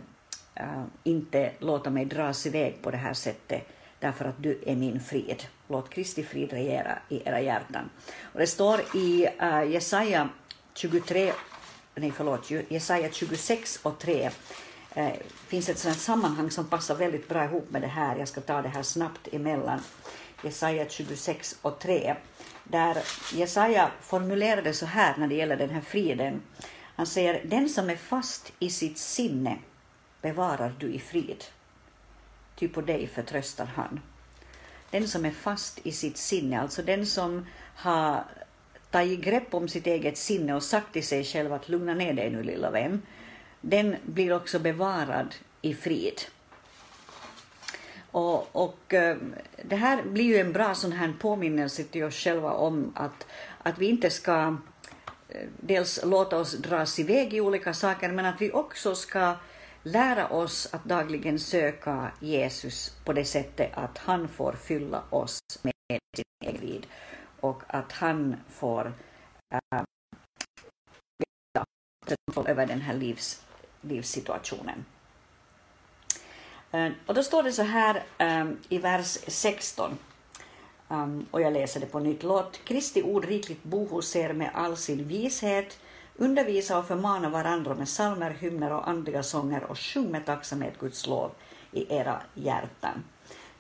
äh, 0.55 0.85
inte 1.05 1.53
låta 1.59 1.91
mig 1.91 2.05
dras 2.05 2.47
iväg 2.47 2.83
på 2.83 2.91
det 2.91 2.97
här 2.97 3.15
sättet, 3.15 3.63
därför 4.03 4.25
att 4.25 4.43
du 4.43 4.59
är 4.67 4.77
min 4.77 5.01
frid. 5.01 5.43
Låt 5.69 5.91
Kristi 5.91 6.23
frid 6.23 6.53
regera 6.53 6.99
i 7.09 7.23
era 7.29 7.41
hjärtan. 7.41 7.91
Och 8.33 8.41
det 8.41 8.47
står 8.47 8.81
i 8.97 9.29
uh, 9.43 9.73
Jesaja 9.73 10.29
23, 10.75 11.33
nej 11.95 12.13
förlåt, 12.17 12.51
Jesaja 12.51 13.09
26 13.13 13.81
och 13.83 13.99
3 13.99 14.31
det 14.95 15.01
eh, 15.01 15.13
finns 15.47 15.69
ett 15.69 15.79
sådant 15.79 16.01
sammanhang 16.01 16.51
som 16.51 16.65
passar 16.65 16.95
väldigt 16.95 17.29
bra 17.29 17.45
ihop 17.45 17.71
med 17.71 17.83
det 17.83 17.89
här. 17.89 18.17
Jag 18.17 18.29
ska 18.29 18.41
ta 18.41 18.63
det 18.63 18.69
här 18.69 18.83
snabbt 18.83 19.29
emellan. 19.33 19.81
Jesaja 20.45 20.89
26 20.89 21.57
och 21.63 21.79
3, 21.79 22.17
där 22.65 22.99
Jesaja 23.35 23.91
formulerade 24.01 24.73
så 24.73 24.87
här 24.87 25.15
när 25.19 25.27
det 25.27 25.35
gäller 25.35 25.57
den 25.57 25.71
här 25.71 25.81
friden. 25.81 26.43
Han 26.97 27.07
säger, 27.07 27.45
den 27.45 27.69
som 27.69 27.91
är 27.91 27.97
fast 27.97 28.53
i 28.59 28.71
sitt 28.71 28.99
sinne 28.99 29.59
bevarar 30.23 30.75
du 30.79 30.93
i 30.93 30.99
frid, 30.99 31.45
ty 32.63 32.69
på 32.69 32.81
dig 32.81 33.07
förtröstar 33.07 33.67
han. 33.67 34.01
Den 34.91 35.09
som 35.09 35.25
är 35.25 35.31
fast 35.31 35.87
i 35.87 35.93
sitt 35.93 36.17
sinne, 36.17 36.61
alltså 36.61 36.83
den 36.83 37.07
som 37.07 37.47
har 37.75 38.25
tagit 38.91 39.21
grepp 39.21 39.55
om 39.55 39.69
sitt 39.69 39.87
eget 39.87 40.19
sinne 40.19 40.55
och 40.55 40.63
sagt 40.63 40.93
till 40.93 41.07
sig 41.07 41.25
själv 41.25 41.53
att 41.53 41.69
lugna 41.69 41.95
ner 41.95 42.13
dig 42.13 42.31
nu 42.31 42.43
lilla 42.43 42.71
vän, 42.71 43.03
den 43.61 43.97
blir 44.05 44.33
också 44.33 44.59
bevarad 44.59 45.35
i 45.63 45.75
frid. 45.75 46.21
Och, 48.11 48.57
och 48.57 48.95
eh, 48.95 49.17
det 49.65 49.77
här 49.77 50.03
blir 50.03 50.25
ju 50.25 50.37
en 50.37 50.53
bra 50.53 50.75
sån 50.75 50.93
här 50.93 51.13
påminnelse 51.21 51.85
till 51.85 52.05
oss 52.05 52.15
själva 52.15 52.53
om 52.53 52.93
att, 52.95 53.27
att 53.63 53.79
vi 53.79 53.87
inte 53.87 54.11
ska 54.11 54.57
eh, 55.29 55.49
dels 55.61 56.01
låta 56.05 56.37
oss 56.37 56.53
dras 56.53 56.99
iväg 56.99 57.35
i 57.35 57.41
olika 57.41 57.75
saker, 57.75 58.13
men 58.13 58.27
att 58.27 58.41
vi 58.41 58.53
också 58.53 58.95
ska 58.95 59.37
lära 59.83 60.29
oss 60.29 60.69
att 60.75 60.85
dagligen 60.85 61.39
söka 61.39 62.13
Jesus 62.21 62.97
på 63.05 63.13
det 63.13 63.25
sättet 63.25 63.71
att 63.75 63.99
han 63.99 64.29
får 64.29 64.53
fylla 64.53 65.03
oss 65.11 65.41
med 65.63 65.73
sin 66.17 66.25
egen 66.45 66.61
vid 66.61 66.87
och 67.41 67.63
att 67.67 67.93
han 67.93 68.37
får 68.49 68.93
äh, 69.55 69.83
över 72.47 72.67
den 72.67 72.81
här 72.81 72.95
livs, 72.95 73.43
livssituationen. 73.81 74.85
Äh, 76.71 76.89
och 77.07 77.15
då 77.15 77.23
står 77.23 77.43
det 77.43 77.53
så 77.53 77.63
här 77.63 78.03
um, 78.19 78.59
i 78.69 78.79
vers 78.79 79.19
16, 79.27 79.99
um, 80.89 81.21
äh, 81.21 81.25
och 81.31 81.41
jag 81.41 81.53
läser 81.53 81.81
det 81.81 81.87
på 81.87 81.99
nytt. 81.99 82.23
Låt 82.23 82.65
Kristi 82.65 83.03
ord 83.03 83.25
rikligt 83.25 83.63
bo 83.63 83.87
hos 83.87 84.17
er 84.17 84.33
med 84.33 84.51
all 84.55 84.77
sin 84.77 85.09
vishet, 85.09 85.79
undervisa 86.23 86.79
och 86.79 86.87
förmana 86.87 87.29
varandra 87.29 87.75
med 87.75 87.87
psalmer, 87.87 88.31
hymner 88.31 88.73
och 88.73 88.89
andliga 88.89 89.23
sånger 89.23 89.65
och 89.65 89.79
sjung 89.79 90.11
med 90.11 90.27
tacksamhet 90.27 90.79
Guds 90.81 91.07
lov 91.07 91.31
i 91.73 91.95
era 91.95 92.23
hjärtan. 92.35 93.05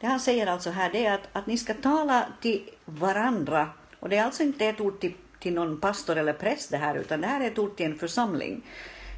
Det 0.01 0.07
han 0.07 0.21
säger 0.21 0.47
alltså 0.47 0.71
här 0.71 0.93
det 0.93 1.07
är 1.07 1.15
att, 1.15 1.29
att 1.33 1.47
ni 1.47 1.59
ska 1.59 1.75
tala 1.75 2.27
till 2.41 2.71
varandra, 2.85 3.69
och 4.01 4.09
det 4.09 4.17
är 4.17 4.25
alltså 4.25 4.43
inte 4.43 4.67
ett 4.67 4.81
ord 4.81 5.01
till, 5.01 5.15
till 5.41 5.55
någon 5.55 5.81
pastor 5.81 6.17
eller 6.17 6.33
präst 6.33 6.71
det 6.71 6.77
här, 6.77 6.95
utan 6.95 7.21
det 7.21 7.27
här 7.27 7.41
är 7.41 7.47
ett 7.47 7.59
ord 7.59 7.77
till 7.77 7.87
en 7.87 7.99
församling 7.99 8.63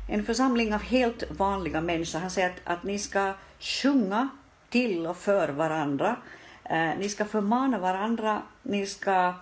en 0.09 0.24
församling 0.24 0.74
av 0.74 0.83
helt 0.83 1.30
vanliga 1.30 1.80
människor. 1.80 2.18
Han 2.18 2.30
säger 2.30 2.50
att, 2.50 2.61
att 2.64 2.83
ni 2.83 2.98
ska 2.98 3.33
sjunga 3.61 4.28
till 4.68 5.07
och 5.07 5.16
för 5.16 5.48
varandra. 5.48 6.16
Eh, 6.64 6.90
ni 6.98 7.09
ska 7.09 7.24
förmana 7.24 7.78
varandra, 7.78 8.42
ni 8.62 8.87
ska 8.87 9.35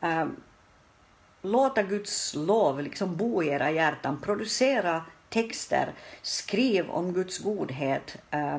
eh, 0.00 0.26
låta 1.42 1.82
Guds 1.82 2.34
lov 2.34 2.82
liksom 2.82 3.16
bo 3.16 3.42
i 3.42 3.48
era 3.48 3.70
hjärtan, 3.70 4.20
producera 4.20 5.04
texter, 5.28 5.92
skriv 6.22 6.90
om 6.90 7.12
Guds 7.12 7.38
godhet 7.38 8.16
eh, 8.30 8.54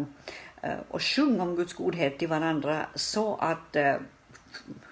eh, 0.62 0.80
och 0.90 1.02
sjung 1.02 1.40
om 1.40 1.56
Guds 1.56 1.74
godhet 1.74 2.20
till 2.20 2.28
varandra 2.28 2.86
så 2.96 3.36
att 3.36 3.76
eh, 3.76 3.96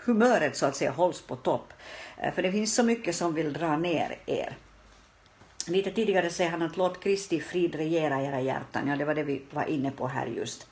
humöret 0.06 0.58
så 0.58 0.66
att 0.66 0.76
säga 0.76 0.92
hålls 0.92 1.22
på 1.22 1.36
topp. 1.36 1.74
Eh, 2.18 2.34
för 2.34 2.42
det 2.42 2.52
finns 2.52 2.76
så 2.76 2.84
mycket 2.84 3.16
som 3.16 3.34
vill 3.34 3.54
dra 3.54 3.78
ner 3.78 4.18
er. 4.26 4.58
Lite 5.68 5.92
tidigare 5.92 6.30
säger 6.30 6.52
han 6.52 6.62
att 6.62 6.78
låt 6.78 7.04
Kristi 7.04 7.40
frid 7.40 7.76
regera 7.76 8.22
era 8.22 8.42
hjärtan. 8.42 8.88
Ja, 8.88 8.96
det 8.96 9.06
var 9.06 9.16
det 9.16 9.24
vi 9.24 9.42
var 9.52 9.66
inne 9.66 9.92
på 9.92 10.08
här 10.08 10.26
just. 10.26 10.68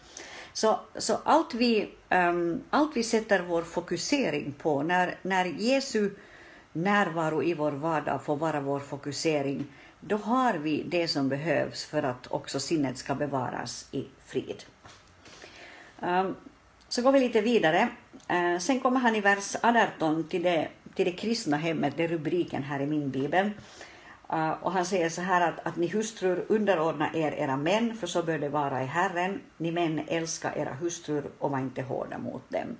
Så, 0.53 0.79
så 0.95 1.17
allt, 1.23 1.53
vi, 1.53 1.89
um, 2.09 2.61
allt 2.69 2.97
vi 2.97 3.03
sätter 3.03 3.39
vår 3.39 3.61
fokusering 3.61 4.53
på, 4.57 4.83
när, 4.83 5.15
när 5.21 5.45
Jesu 5.45 6.09
närvaro 6.73 7.43
i 7.43 7.53
vår 7.53 7.71
vardag 7.71 8.23
får 8.23 8.35
vara 8.35 8.59
vår 8.59 8.79
fokusering, 8.79 9.65
då 9.99 10.17
har 10.17 10.53
vi 10.53 10.83
det 10.83 11.07
som 11.07 11.29
behövs 11.29 11.85
för 11.85 12.03
att 12.03 12.27
också 12.27 12.59
sinnet 12.59 12.97
ska 12.97 13.15
bevaras 13.15 13.87
i 13.91 14.05
frid. 14.25 14.63
Ehm, 16.01 16.35
så 16.87 17.01
går 17.01 17.11
vi 17.11 17.19
lite 17.19 17.41
vidare. 17.41 17.89
Ehm, 18.27 18.59
sen 18.59 18.79
kommer 18.79 18.99
han 18.99 19.15
i 19.15 19.21
vers 19.21 19.55
18 19.63 20.23
till 20.23 20.43
det, 20.43 20.67
till 20.95 21.05
det 21.05 21.11
kristna 21.11 21.57
hemmet, 21.57 21.93
det 21.97 22.03
är 22.03 22.07
rubriken 22.07 22.63
här 22.63 22.79
i 22.79 22.85
min 22.85 23.09
bibel. 23.09 23.51
Ehm, 24.29 24.53
och 24.61 24.71
han 24.71 24.85
säger 24.85 25.09
så 25.09 25.21
här 25.21 25.49
att, 25.49 25.67
att 25.67 25.75
ni 25.75 25.87
hustrur 25.87 26.45
underordna 26.47 27.09
er 27.13 27.31
era 27.31 27.57
män, 27.57 27.97
för 27.97 28.07
så 28.07 28.23
bör 28.23 28.39
det 28.39 28.49
vara 28.49 28.83
i 28.83 28.85
Herren. 28.85 29.41
Ni 29.57 29.71
män 29.71 30.01
älska 30.07 30.55
era 30.55 30.73
hustrur 30.73 31.23
och 31.39 31.51
var 31.51 31.59
inte 31.59 31.81
hårda 31.81 32.17
mot 32.17 32.49
dem. 32.49 32.77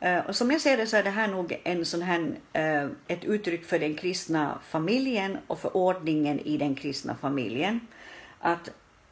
Eh, 0.00 0.26
och 0.26 0.36
som 0.36 0.50
jag 0.50 0.60
ser 0.60 0.76
det 0.76 0.86
så 0.86 0.96
är 0.96 1.02
det 1.02 1.10
här 1.10 1.28
nog 1.28 1.60
en 1.64 1.84
sån 1.84 2.02
här, 2.02 2.30
eh, 2.52 2.88
ett 3.08 3.24
uttryck 3.24 3.64
för 3.64 3.78
den 3.78 3.94
kristna 3.94 4.58
familjen 4.68 5.38
och 5.46 5.58
för 5.58 5.76
ordningen 5.76 6.40
i 6.40 6.56
den 6.56 6.74
kristna 6.74 7.16
familjen. 7.20 7.80
Att, 8.40 8.70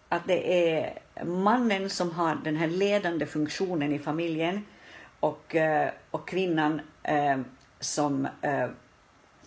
att 0.08 0.26
det 0.26 0.70
är 0.70 0.98
mannen 1.24 1.90
som 1.90 2.10
har 2.10 2.38
den 2.44 2.56
här 2.56 2.66
ledande 2.66 3.26
funktionen 3.26 3.92
i 3.92 3.98
familjen 3.98 4.64
och, 5.20 5.54
eh, 5.54 5.90
och 6.10 6.28
kvinnan 6.28 6.80
som 7.80 8.28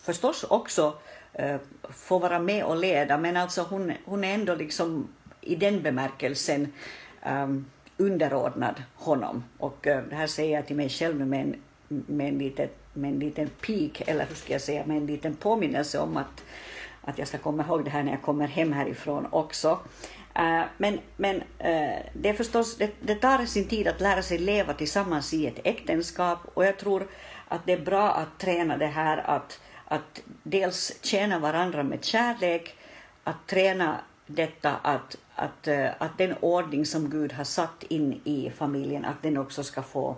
förstås 0.02 0.44
också 0.44 0.98
får 1.90 2.20
vara 2.20 2.40
med 2.40 2.64
och 2.64 2.78
leda, 2.78 3.18
men 3.18 3.38
alltså 3.38 3.62
hon, 3.62 3.94
hon 4.06 4.24
är 4.24 4.34
ändå 4.34 4.56
liksom 4.56 5.08
i 5.42 5.56
den 5.56 5.82
bemärkelsen 5.82 6.74
um, 7.26 7.66
underordnad 7.98 8.84
honom. 8.96 9.44
Och 9.58 9.88
eh, 9.88 10.04
det 10.10 10.16
här 10.16 10.28
säger 10.28 10.56
jag 10.56 10.68
till 10.68 10.76
mig 10.76 10.90
själv 10.90 11.28
med 11.28 11.42
en, 11.42 11.56
med 11.88 12.28
en, 12.28 12.38
liten, 12.38 12.70
med 12.94 13.12
en 13.12 13.20
liten 13.20 13.50
pik, 13.50 14.02
eller 14.08 14.26
hur 14.26 14.36
ska 14.36 14.54
jag 14.54 14.62
säga, 14.62 14.86
med 14.86 14.98
en 14.98 15.06
liten 15.06 15.36
påminnelse 15.36 16.00
om 16.00 16.18
att, 16.18 16.44
att 17.02 17.18
jag 17.18 17.28
ska 17.28 17.38
komma 17.38 17.64
ihåg 17.64 17.86
det 17.86 17.90
här 17.90 18.04
när 18.04 18.12
jag 18.12 18.22
kommer 18.22 18.48
hem 18.48 18.74
härifrån 18.74 19.28
också. 19.30 19.80
Eh, 20.36 20.62
men 20.78 21.00
men 21.18 21.36
eh, 21.60 22.00
det, 22.14 22.30
är 22.30 22.34
förstås, 22.34 22.78
det, 22.78 22.92
det 23.02 23.16
tar 23.16 23.46
sin 23.46 23.68
tid 23.68 23.88
att 23.88 24.02
lära 24.02 24.22
sig 24.22 24.38
leva 24.38 24.74
tillsammans 24.74 25.34
i 25.34 25.48
ett 25.48 25.60
äktenskap 25.64 26.40
och 26.54 26.66
jag 26.66 26.78
tror 26.78 27.08
att 27.48 27.66
det 27.66 27.74
är 27.74 27.82
bra 27.82 28.12
att 28.12 28.40
träna 28.40 28.78
det 28.78 28.86
här 28.86 29.18
att 29.18 29.60
att 29.88 30.22
dels 30.44 30.94
tjäna 31.02 31.40
varandra 31.40 31.84
med 31.84 32.06
kärlek, 32.06 32.76
att 33.24 33.48
träna 33.48 33.98
detta 34.26 34.76
att, 34.76 35.18
att, 35.38 35.68
eh, 35.68 35.90
att 35.98 36.18
den 36.18 36.34
ordning 36.40 36.86
som 36.86 37.10
Gud 37.10 37.34
har 37.34 37.44
satt 37.44 37.84
in 37.84 38.22
i 38.24 38.52
familjen, 38.56 39.06
att 39.06 39.22
den 39.22 39.38
också 39.38 39.64
ska 39.64 39.82
få 39.82 40.16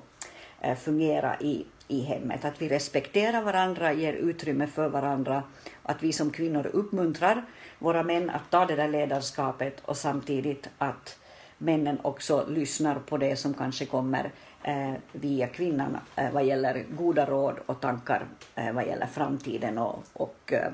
eh, 0.62 0.78
fungera 0.78 1.40
i, 1.40 1.66
i 1.88 2.02
hemmet. 2.02 2.46
Att 2.46 2.62
vi 2.62 2.70
respekterar 2.70 3.42
varandra, 3.42 3.94
ger 3.94 4.14
utrymme 4.14 4.68
för 4.68 4.90
varandra. 4.90 5.44
Att 5.84 6.04
vi 6.04 6.14
som 6.14 6.32
kvinnor 6.32 6.68
uppmuntrar 6.68 7.46
våra 7.80 8.04
män 8.04 8.30
att 8.30 8.50
ta 8.50 8.66
det 8.66 8.76
där 8.76 8.88
ledarskapet 8.88 9.80
och 9.86 9.98
samtidigt 9.98 10.70
att 10.78 11.20
männen 11.58 12.00
också 12.02 12.46
lyssnar 12.48 12.96
på 12.96 13.18
det 13.18 13.36
som 13.36 13.54
kanske 13.54 13.86
kommer 13.86 14.32
eh, 14.64 14.94
via 15.12 15.48
kvinnan 15.48 15.98
eh, 16.16 16.32
vad 16.32 16.46
gäller 16.46 16.86
goda 16.90 17.26
råd 17.26 17.60
och 17.66 17.82
tankar 17.82 18.26
eh, 18.56 18.74
vad 18.74 18.86
gäller 18.86 19.08
framtiden 19.08 19.78
och, 19.78 20.04
och, 20.14 20.54
eh, 20.54 20.72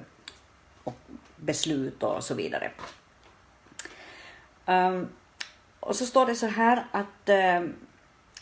och 0.84 0.98
beslut 1.36 2.04
och 2.04 2.24
så 2.24 2.36
vidare. 2.36 2.72
Um, 4.66 5.08
och 5.80 5.96
så 5.96 6.06
står 6.06 6.26
det 6.26 6.36
så 6.36 6.48
här 6.48 6.86
att 6.92 7.30
um, 7.60 7.74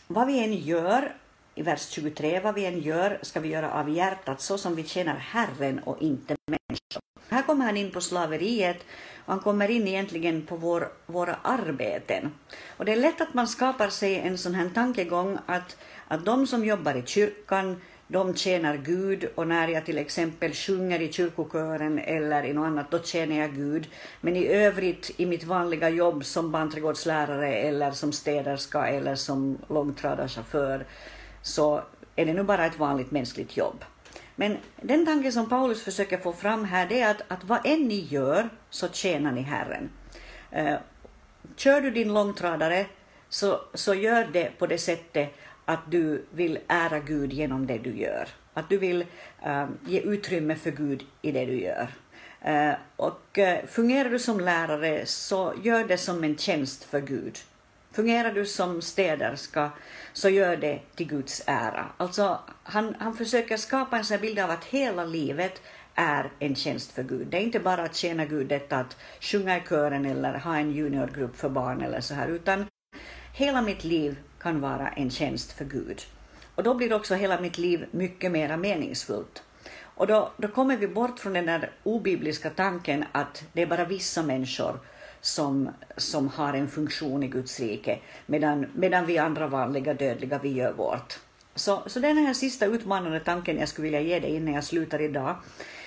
vad 0.06 0.26
vi 0.26 0.44
än 0.44 0.52
gör, 0.52 1.16
i 1.54 1.62
vers 1.62 1.88
23, 1.90 2.40
vad 2.40 2.54
vi 2.54 2.66
än 2.66 2.80
gör 2.80 3.18
ska 3.22 3.40
vi 3.40 3.48
göra 3.48 3.72
av 3.72 3.90
hjärtat 3.90 4.40
så 4.40 4.58
som 4.58 4.74
vi 4.74 4.84
tjänar 4.84 5.16
Herren 5.16 5.78
och 5.78 6.02
inte 6.02 6.36
människor. 6.46 7.02
Här 7.28 7.42
kommer 7.42 7.64
han 7.64 7.76
in 7.76 7.90
på 7.90 8.00
slaveriet 8.00 8.84
och 9.24 9.32
han 9.32 9.40
kommer 9.40 9.70
in 9.70 9.88
egentligen 9.88 10.46
på 10.46 10.56
vår, 10.56 10.88
våra 11.06 11.34
arbeten. 11.42 12.32
Och 12.76 12.84
det 12.84 12.92
är 12.92 12.96
lätt 12.96 13.20
att 13.20 13.34
man 13.34 13.48
skapar 13.48 13.88
sig 13.88 14.18
en 14.18 14.38
sån 14.38 14.54
här 14.54 14.68
tankegång 14.68 15.38
att, 15.46 15.76
att 16.08 16.24
de 16.24 16.46
som 16.46 16.64
jobbar 16.64 16.94
i 16.94 17.02
kyrkan, 17.06 17.80
de 18.08 18.34
tjänar 18.34 18.76
Gud 18.76 19.28
och 19.34 19.46
när 19.46 19.68
jag 19.68 19.86
till 19.86 19.98
exempel 19.98 20.52
sjunger 20.52 21.00
i 21.00 21.12
kyrkokören 21.12 21.98
eller 21.98 22.44
i 22.44 22.52
något 22.52 22.66
annat, 22.66 22.90
då 22.90 23.02
tjänar 23.02 23.36
jag 23.36 23.54
Gud. 23.54 23.88
Men 24.20 24.36
i 24.36 24.46
övrigt 24.46 25.10
i 25.16 25.26
mitt 25.26 25.44
vanliga 25.44 25.88
jobb 25.88 26.24
som 26.24 26.50
barnträdgårdslärare 26.50 27.54
eller 27.54 27.90
som 27.90 28.12
städerska 28.12 28.86
eller 28.86 29.14
som 29.14 29.58
långtradarchaufför 29.68 30.86
så 31.42 31.82
är 32.16 32.26
det 32.26 32.32
nu 32.32 32.42
bara 32.42 32.66
ett 32.66 32.78
vanligt 32.78 33.10
mänskligt 33.10 33.56
jobb. 33.56 33.84
Men 34.36 34.56
den 34.82 35.06
tanke 35.06 35.32
som 35.32 35.48
Paulus 35.48 35.82
försöker 35.82 36.18
få 36.18 36.32
fram 36.32 36.64
här 36.64 36.86
det 36.88 37.00
är 37.00 37.10
att, 37.10 37.22
att 37.28 37.44
vad 37.44 37.66
än 37.66 37.88
ni 37.88 38.00
gör 38.00 38.48
så 38.70 38.88
tjänar 38.88 39.32
ni 39.32 39.40
Herren. 39.40 39.90
Eh, 40.50 40.76
kör 41.56 41.80
du 41.80 41.90
din 41.90 42.14
långtradare 42.14 42.86
så, 43.28 43.60
så 43.74 43.94
gör 43.94 44.28
det 44.32 44.58
på 44.58 44.66
det 44.66 44.78
sättet 44.78 45.34
att 45.64 45.90
du 45.90 46.24
vill 46.30 46.58
ära 46.68 46.98
Gud 46.98 47.32
genom 47.32 47.66
det 47.66 47.78
du 47.78 47.96
gör. 47.96 48.28
Att 48.54 48.68
du 48.68 48.78
vill 48.78 49.06
uh, 49.46 49.66
ge 49.86 50.00
utrymme 50.00 50.54
för 50.54 50.70
Gud 50.70 51.04
i 51.22 51.32
det 51.32 51.44
du 51.44 51.60
gör. 51.60 51.88
Uh, 52.48 52.74
och 52.96 53.38
uh, 53.38 53.66
fungerar 53.66 54.10
du 54.10 54.18
som 54.18 54.40
lärare 54.40 55.06
så 55.06 55.54
gör 55.62 55.84
det 55.84 55.98
som 55.98 56.24
en 56.24 56.36
tjänst 56.36 56.84
för 56.84 57.00
Gud. 57.00 57.38
Fungerar 57.92 58.32
du 58.32 58.46
som 58.46 58.82
städerska 58.82 59.70
så 60.12 60.28
gör 60.28 60.56
det 60.56 60.80
till 60.94 61.06
Guds 61.06 61.42
ära. 61.46 61.86
Alltså, 61.96 62.38
han, 62.62 62.96
han 62.98 63.16
försöker 63.16 63.56
skapa 63.56 63.98
en 63.98 64.04
sån 64.04 64.20
bild 64.20 64.38
av 64.38 64.50
att 64.50 64.64
hela 64.64 65.04
livet 65.04 65.62
är 65.94 66.30
en 66.38 66.54
tjänst 66.54 66.92
för 66.92 67.02
Gud. 67.02 67.26
Det 67.26 67.36
är 67.36 67.40
inte 67.40 67.60
bara 67.60 67.82
att 67.82 67.94
tjäna 67.94 68.24
Gud 68.24 68.46
detta 68.46 68.76
att 68.76 68.96
sjunga 69.20 69.56
i 69.56 69.62
kören 69.68 70.06
eller 70.06 70.38
ha 70.38 70.56
en 70.56 70.72
juniorgrupp 70.72 71.36
för 71.36 71.48
barn 71.48 71.82
eller 71.82 72.00
så 72.00 72.14
här, 72.14 72.28
utan 72.28 72.66
hela 73.32 73.62
mitt 73.62 73.84
liv 73.84 74.16
kan 74.44 74.60
vara 74.60 74.88
en 74.88 75.10
tjänst 75.10 75.52
för 75.52 75.64
Gud. 75.64 76.02
Och 76.54 76.62
då 76.62 76.74
blir 76.74 76.92
också 76.92 77.14
hela 77.14 77.40
mitt 77.40 77.58
liv 77.58 77.86
mycket 77.90 78.30
mer 78.30 78.56
meningsfullt. 78.56 79.42
Och 79.96 80.06
då, 80.06 80.32
då 80.36 80.48
kommer 80.48 80.76
vi 80.76 80.88
bort 80.88 81.18
från 81.18 81.32
den 81.32 81.46
där 81.46 81.70
obibliska 81.82 82.50
tanken 82.50 83.04
att 83.12 83.44
det 83.52 83.62
är 83.62 83.66
bara 83.66 83.84
vissa 83.84 84.22
människor 84.22 84.80
som, 85.20 85.70
som 85.96 86.28
har 86.28 86.54
en 86.54 86.68
funktion 86.68 87.22
i 87.22 87.28
Guds 87.28 87.60
rike, 87.60 87.98
medan, 88.26 88.66
medan 88.74 89.06
vi 89.06 89.18
andra 89.18 89.46
vanliga 89.46 89.94
dödliga, 89.94 90.38
vi 90.42 90.52
gör 90.52 90.72
vårt. 90.72 91.18
Så, 91.54 91.82
så 91.86 92.00
den 92.00 92.16
här 92.16 92.34
sista 92.34 92.66
utmanande 92.66 93.20
tanken 93.20 93.58
jag 93.58 93.68
skulle 93.68 93.84
vilja 93.84 94.00
ge 94.00 94.20
dig 94.20 94.36
innan 94.36 94.54
jag 94.54 94.64
slutar 94.64 95.00
idag, 95.00 95.36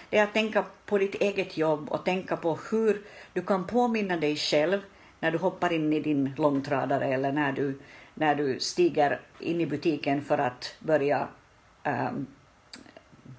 det 0.10 0.18
är 0.18 0.24
att 0.24 0.34
tänka 0.34 0.66
på 0.86 0.98
ditt 0.98 1.16
eget 1.16 1.58
jobb 1.58 1.90
och 1.90 2.06
tänka 2.06 2.38
på 2.38 2.60
hur 2.72 3.02
du 3.34 3.42
kan 3.42 3.68
påminna 3.68 4.18
dig 4.18 4.36
själv 4.36 4.80
när 5.20 5.32
du 5.32 5.38
hoppar 5.38 5.74
in 5.74 5.94
i 5.94 6.00
din 6.00 6.34
långtradare 6.38 7.06
eller 7.06 7.32
när 7.32 7.52
du, 7.52 7.80
när 8.18 8.36
du 8.36 8.60
stiger 8.60 9.22
in 9.40 9.62
i 9.62 9.66
butiken 9.66 10.22
för 10.22 10.38
att 10.38 10.76
börja 10.80 11.28
um, 11.86 12.28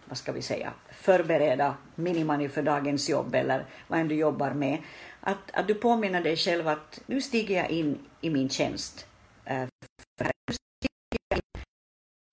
vad 0.04 0.18
ska 0.18 0.32
vi 0.32 0.42
säga, 0.42 0.72
förbereda 0.90 1.76
minimani 1.94 2.48
för 2.48 2.62
dagens 2.62 3.08
jobb 3.08 3.34
eller 3.34 3.66
vad 3.88 4.00
än 4.00 4.08
du 4.08 4.14
jobbar 4.14 4.50
med. 4.50 4.78
Att, 5.20 5.50
att 5.52 5.68
du 5.68 5.74
påminner 5.74 6.20
dig 6.20 6.36
själv 6.36 6.68
att 6.68 7.00
nu 7.06 7.20
stiger 7.20 7.56
jag 7.56 7.70
in 7.70 7.98
i 8.20 8.30
min 8.30 8.48
tjänst. 8.48 9.06
Uh, 9.50 9.66
för 10.18 10.24
nu 10.24 10.54
stiger 10.54 11.18
jag 11.30 11.36
in 11.38 11.62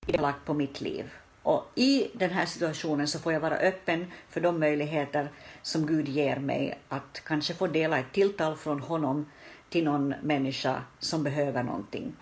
i 0.07 0.11
det 0.11 0.21
lagt 0.21 0.45
på 0.45 0.53
mitt 0.53 0.81
liv. 0.81 1.11
Och 1.43 1.71
i 1.75 2.07
den 2.13 2.29
här 2.29 2.45
situationen 2.45 3.07
så 3.07 3.19
får 3.19 3.33
jag 3.33 3.39
vara 3.39 3.57
öppen 3.57 4.11
för 4.29 4.41
de 4.41 4.59
möjligheter 4.59 5.29
som 5.61 5.85
Gud 5.85 6.07
ger 6.07 6.35
mig 6.39 6.79
att 6.89 7.21
kanske 7.25 7.53
få 7.53 7.67
dela 7.67 7.99
ett 7.99 8.11
tilltal 8.11 8.55
från 8.55 8.79
honom 8.79 9.25
till 9.69 9.83
någon 9.83 10.13
människa 10.21 10.81
som 10.99 11.23
behöver 11.23 11.63
någonting. 11.63 12.13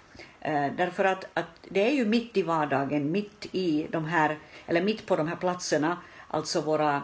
Eh, 0.41 0.73
därför 0.77 1.05
att, 1.05 1.25
att 1.33 1.45
det 1.69 1.87
är 1.87 1.91
ju 1.91 2.05
mitt 2.05 2.37
i 2.37 2.41
vardagen, 2.41 3.11
mitt 3.11 3.47
i 3.51 3.87
de 3.91 4.05
här, 4.05 4.37
eller 4.65 4.81
mitt 4.81 5.05
på 5.05 5.15
de 5.15 5.27
här 5.27 5.35
platserna, 5.35 5.97
alltså 6.27 6.61
våra, 6.61 7.01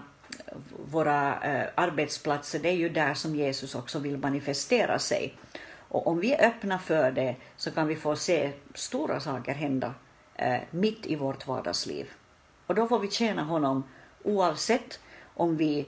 våra 0.91 1.39
eh, 1.41 1.69
arbetsplatser, 1.75 2.59
det 2.59 2.69
är 2.69 2.75
ju 2.75 2.89
där 2.89 3.13
som 3.13 3.35
Jesus 3.35 3.75
också 3.75 3.99
vill 3.99 4.17
manifestera 4.17 4.99
sig. 4.99 5.35
Och 5.89 6.07
om 6.07 6.19
vi 6.19 6.33
är 6.33 6.47
öppna 6.47 6.79
för 6.79 7.11
det 7.11 7.35
så 7.57 7.71
kan 7.71 7.87
vi 7.87 7.95
få 7.95 8.15
se 8.15 8.51
stora 8.73 9.19
saker 9.19 9.53
hända 9.53 9.93
eh, 10.35 10.59
mitt 10.71 11.05
i 11.05 11.15
vårt 11.15 11.47
vardagsliv. 11.47 12.09
Och 12.67 12.75
då 12.75 12.87
får 12.87 12.99
vi 12.99 13.11
tjäna 13.11 13.43
honom 13.43 13.83
oavsett 14.23 14.99
om 15.33 15.57
vi 15.57 15.87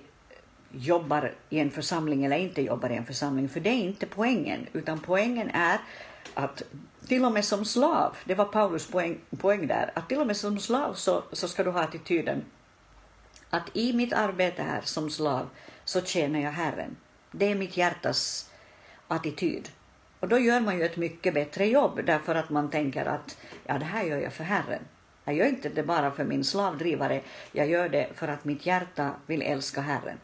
jobbar 0.74 1.34
i 1.50 1.60
en 1.60 1.72
församling 1.72 2.26
eller 2.26 2.38
inte 2.38 2.62
jobbar 2.62 2.90
i 2.90 2.96
en 2.96 3.06
församling, 3.06 3.50
för 3.50 3.60
det 3.60 3.70
är 3.70 3.84
inte 3.84 4.06
poängen, 4.06 4.68
utan 4.74 5.00
poängen 5.00 5.50
är 5.50 5.80
att 6.34 6.64
till 7.08 7.26
och 7.26 7.32
med 7.32 7.46
som 7.46 7.66
slav, 7.66 8.18
det 8.26 8.36
var 8.36 8.46
Paulus 8.46 8.88
poäng, 8.88 9.20
poäng 9.38 9.68
där, 9.68 9.92
att 9.96 10.10
till 10.10 10.20
och 10.20 10.28
med 10.28 10.38
som 10.38 10.60
slav 10.60 10.94
så, 10.94 11.24
så 11.32 11.48
ska 11.48 11.64
du 11.64 11.70
ha 11.70 11.82
attityden 11.82 12.46
att 13.50 13.70
i 13.74 13.94
mitt 13.94 14.14
arbete 14.14 14.64
här 14.64 14.82
som 14.84 15.10
slav 15.10 15.50
så 15.86 16.02
tjänar 16.02 16.40
jag 16.40 16.52
Herren. 16.52 16.96
Det 17.32 17.52
är 17.52 17.56
mitt 17.56 17.78
hjärtas 17.78 18.52
attityd. 19.08 19.70
Och 20.20 20.28
då 20.28 20.40
gör 20.40 20.60
man 20.60 20.78
ju 20.78 20.84
ett 20.84 20.98
mycket 20.98 21.34
bättre 21.34 21.66
jobb 21.66 22.00
därför 22.06 22.36
att 22.36 22.50
man 22.50 22.70
tänker 22.70 23.06
att 23.06 23.38
ja, 23.66 23.78
det 23.78 23.86
här 23.86 24.04
gör 24.04 24.18
jag 24.18 24.34
för 24.34 24.44
Herren. 24.44 24.82
Jag 25.26 25.36
gör 25.36 25.46
inte 25.46 25.70
det 25.70 25.84
bara 25.84 26.12
för 26.12 26.24
min 26.24 26.44
slavdrivare, 26.44 27.22
jag 27.52 27.68
gör 27.70 27.90
det 27.90 28.10
för 28.16 28.28
att 28.28 28.46
mitt 28.46 28.66
hjärta 28.66 29.12
vill 29.26 29.42
älska 29.42 29.82
Herren. 29.82 30.18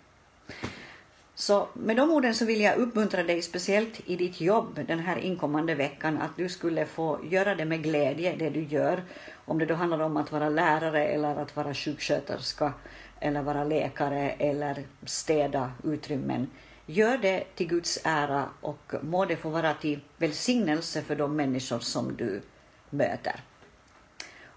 Så 1.35 1.67
med 1.73 1.95
de 1.95 2.11
orden 2.11 2.35
så 2.35 2.45
vill 2.45 2.61
jag 2.61 2.77
uppmuntra 2.77 3.23
dig 3.23 3.41
speciellt 3.41 4.01
i 4.05 4.15
ditt 4.15 4.41
jobb 4.41 4.79
den 4.87 4.99
här 4.99 5.17
inkommande 5.17 5.75
veckan 5.75 6.21
att 6.21 6.37
du 6.37 6.49
skulle 6.49 6.85
få 6.85 7.19
göra 7.29 7.55
det 7.55 7.65
med 7.65 7.83
glädje, 7.83 8.35
det 8.35 8.49
du 8.49 8.63
gör. 8.63 9.03
Om 9.45 9.59
det 9.59 9.65
då 9.65 9.75
handlar 9.75 9.99
om 9.99 10.17
att 10.17 10.31
vara 10.31 10.49
lärare 10.49 11.05
eller 11.05 11.35
att 11.35 11.55
vara 11.55 11.73
sjuksköterska 11.73 12.73
eller 13.19 13.41
vara 13.41 13.63
läkare 13.63 14.29
eller 14.29 14.83
städa 15.05 15.71
utrymmen. 15.83 16.47
Gör 16.85 17.17
det 17.17 17.43
till 17.55 17.67
Guds 17.67 17.99
ära 18.03 18.49
och 18.61 18.93
må 19.01 19.25
det 19.25 19.35
få 19.35 19.49
vara 19.49 19.73
till 19.73 19.99
välsignelse 20.17 21.01
för 21.01 21.15
de 21.15 21.35
människor 21.35 21.79
som 21.79 22.15
du 22.15 22.41
möter. 22.89 23.43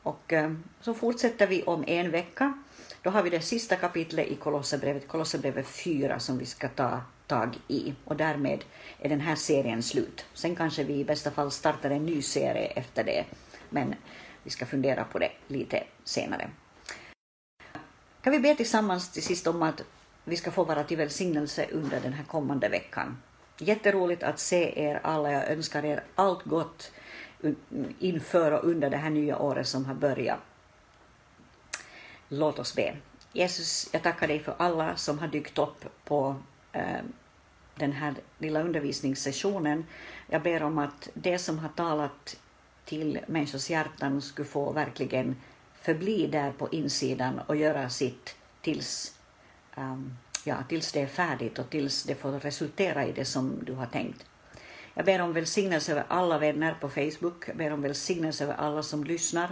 Och 0.02 0.32
eh, 0.32 0.52
så 0.80 0.94
fortsätter 0.94 1.46
vi 1.46 1.62
om 1.62 1.84
en 1.86 2.10
vecka 2.10 2.54
då 3.02 3.10
har 3.10 3.22
vi 3.22 3.30
det 3.30 3.40
sista 3.40 3.76
kapitlet 3.76 4.28
i 4.28 4.34
Kolosserbrevet, 4.34 5.08
Kolosserbrevet 5.08 5.66
4, 5.66 6.18
som 6.18 6.38
vi 6.38 6.46
ska 6.46 6.68
ta 6.68 7.00
tag 7.26 7.58
i. 7.68 7.94
Och 8.04 8.16
därmed 8.16 8.64
är 8.98 9.08
den 9.08 9.20
här 9.20 9.36
serien 9.36 9.82
slut. 9.82 10.24
Sen 10.34 10.56
kanske 10.56 10.84
vi 10.84 10.94
i 10.94 11.04
bästa 11.04 11.30
fall 11.30 11.50
startar 11.50 11.90
en 11.90 12.06
ny 12.06 12.22
serie 12.22 12.66
efter 12.66 13.04
det, 13.04 13.24
men 13.68 13.94
vi 14.42 14.50
ska 14.50 14.66
fundera 14.66 15.04
på 15.04 15.18
det 15.18 15.30
lite 15.46 15.84
senare. 16.04 16.50
Kan 18.22 18.32
vi 18.32 18.38
be 18.40 18.54
tillsammans 18.54 19.12
till 19.12 19.22
sist 19.22 19.46
om 19.46 19.62
att 19.62 19.82
vi 20.24 20.36
ska 20.36 20.50
få 20.50 20.64
vara 20.64 20.84
till 20.84 20.96
välsignelse 20.96 21.66
under 21.72 22.00
den 22.00 22.12
här 22.12 22.24
kommande 22.24 22.68
veckan. 22.68 23.18
Jätteroligt 23.58 24.22
att 24.22 24.38
se 24.38 24.82
er 24.82 25.00
alla. 25.02 25.32
Jag 25.32 25.48
önskar 25.48 25.84
er 25.84 26.04
allt 26.14 26.44
gott 26.44 26.92
inför 27.98 28.52
och 28.52 28.64
under 28.64 28.90
det 28.90 28.96
här 28.96 29.10
nya 29.10 29.38
året 29.38 29.66
som 29.66 29.84
har 29.84 29.94
börjat. 29.94 30.38
Låt 32.32 32.58
oss 32.58 32.74
be. 32.74 32.96
Jesus, 33.32 33.88
jag 33.92 34.02
tackar 34.02 34.28
dig 34.28 34.40
för 34.40 34.54
alla 34.58 34.96
som 34.96 35.18
har 35.18 35.28
dykt 35.28 35.58
upp 35.58 35.84
på 36.04 36.36
eh, 36.72 37.00
den 37.74 37.92
här 37.92 38.14
lilla 38.38 38.62
undervisningssessionen. 38.62 39.86
Jag 40.26 40.42
ber 40.42 40.62
om 40.62 40.78
att 40.78 41.08
det 41.14 41.38
som 41.38 41.58
har 41.58 41.68
talat 41.68 42.36
till 42.84 43.20
människors 43.26 43.70
hjärtan 43.70 44.22
skulle 44.22 44.48
få 44.48 44.72
verkligen 44.72 45.36
förbli 45.80 46.26
där 46.26 46.52
på 46.52 46.68
insidan 46.68 47.40
och 47.46 47.56
göra 47.56 47.90
sitt 47.90 48.36
tills, 48.60 49.14
um, 49.76 50.16
ja, 50.44 50.56
tills 50.68 50.92
det 50.92 51.00
är 51.00 51.06
färdigt 51.06 51.58
och 51.58 51.70
tills 51.70 52.04
det 52.04 52.14
får 52.14 52.30
resultera 52.32 53.06
i 53.06 53.12
det 53.12 53.24
som 53.24 53.64
du 53.64 53.72
har 53.72 53.86
tänkt. 53.86 54.26
Jag 54.94 55.04
ber 55.04 55.20
om 55.20 55.32
välsignelse 55.32 55.92
över 55.92 56.04
alla 56.08 56.38
vänner 56.38 56.76
på 56.80 56.88
Facebook, 56.88 57.48
jag 57.48 57.56
ber 57.56 57.72
om 57.72 57.82
välsignelse 57.82 58.44
över 58.44 58.54
alla 58.54 58.82
som 58.82 59.04
lyssnar 59.04 59.50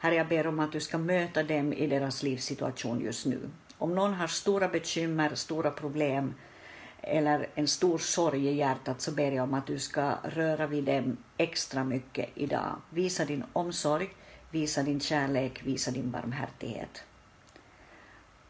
Herre, 0.00 0.14
jag 0.14 0.28
ber 0.28 0.46
om 0.46 0.60
att 0.60 0.72
du 0.72 0.80
ska 0.80 0.98
möta 0.98 1.42
dem 1.42 1.72
i 1.72 1.86
deras 1.86 2.22
livssituation 2.22 3.00
just 3.00 3.26
nu. 3.26 3.50
Om 3.78 3.94
någon 3.94 4.14
har 4.14 4.26
stora 4.26 4.68
bekymmer, 4.68 5.34
stora 5.34 5.70
problem 5.70 6.34
eller 7.02 7.48
en 7.54 7.68
stor 7.68 7.98
sorg 7.98 8.48
i 8.48 8.54
hjärtat 8.54 9.00
så 9.00 9.12
ber 9.12 9.32
jag 9.32 9.44
om 9.44 9.54
att 9.54 9.66
du 9.66 9.78
ska 9.78 10.14
röra 10.24 10.66
vid 10.66 10.84
dem 10.84 11.16
extra 11.36 11.84
mycket 11.84 12.30
idag. 12.34 12.76
Visa 12.90 13.24
din 13.24 13.44
omsorg, 13.52 14.10
visa 14.50 14.82
din 14.82 15.00
kärlek, 15.00 15.66
visa 15.66 15.90
din 15.90 16.10
barmhärtighet. 16.10 17.04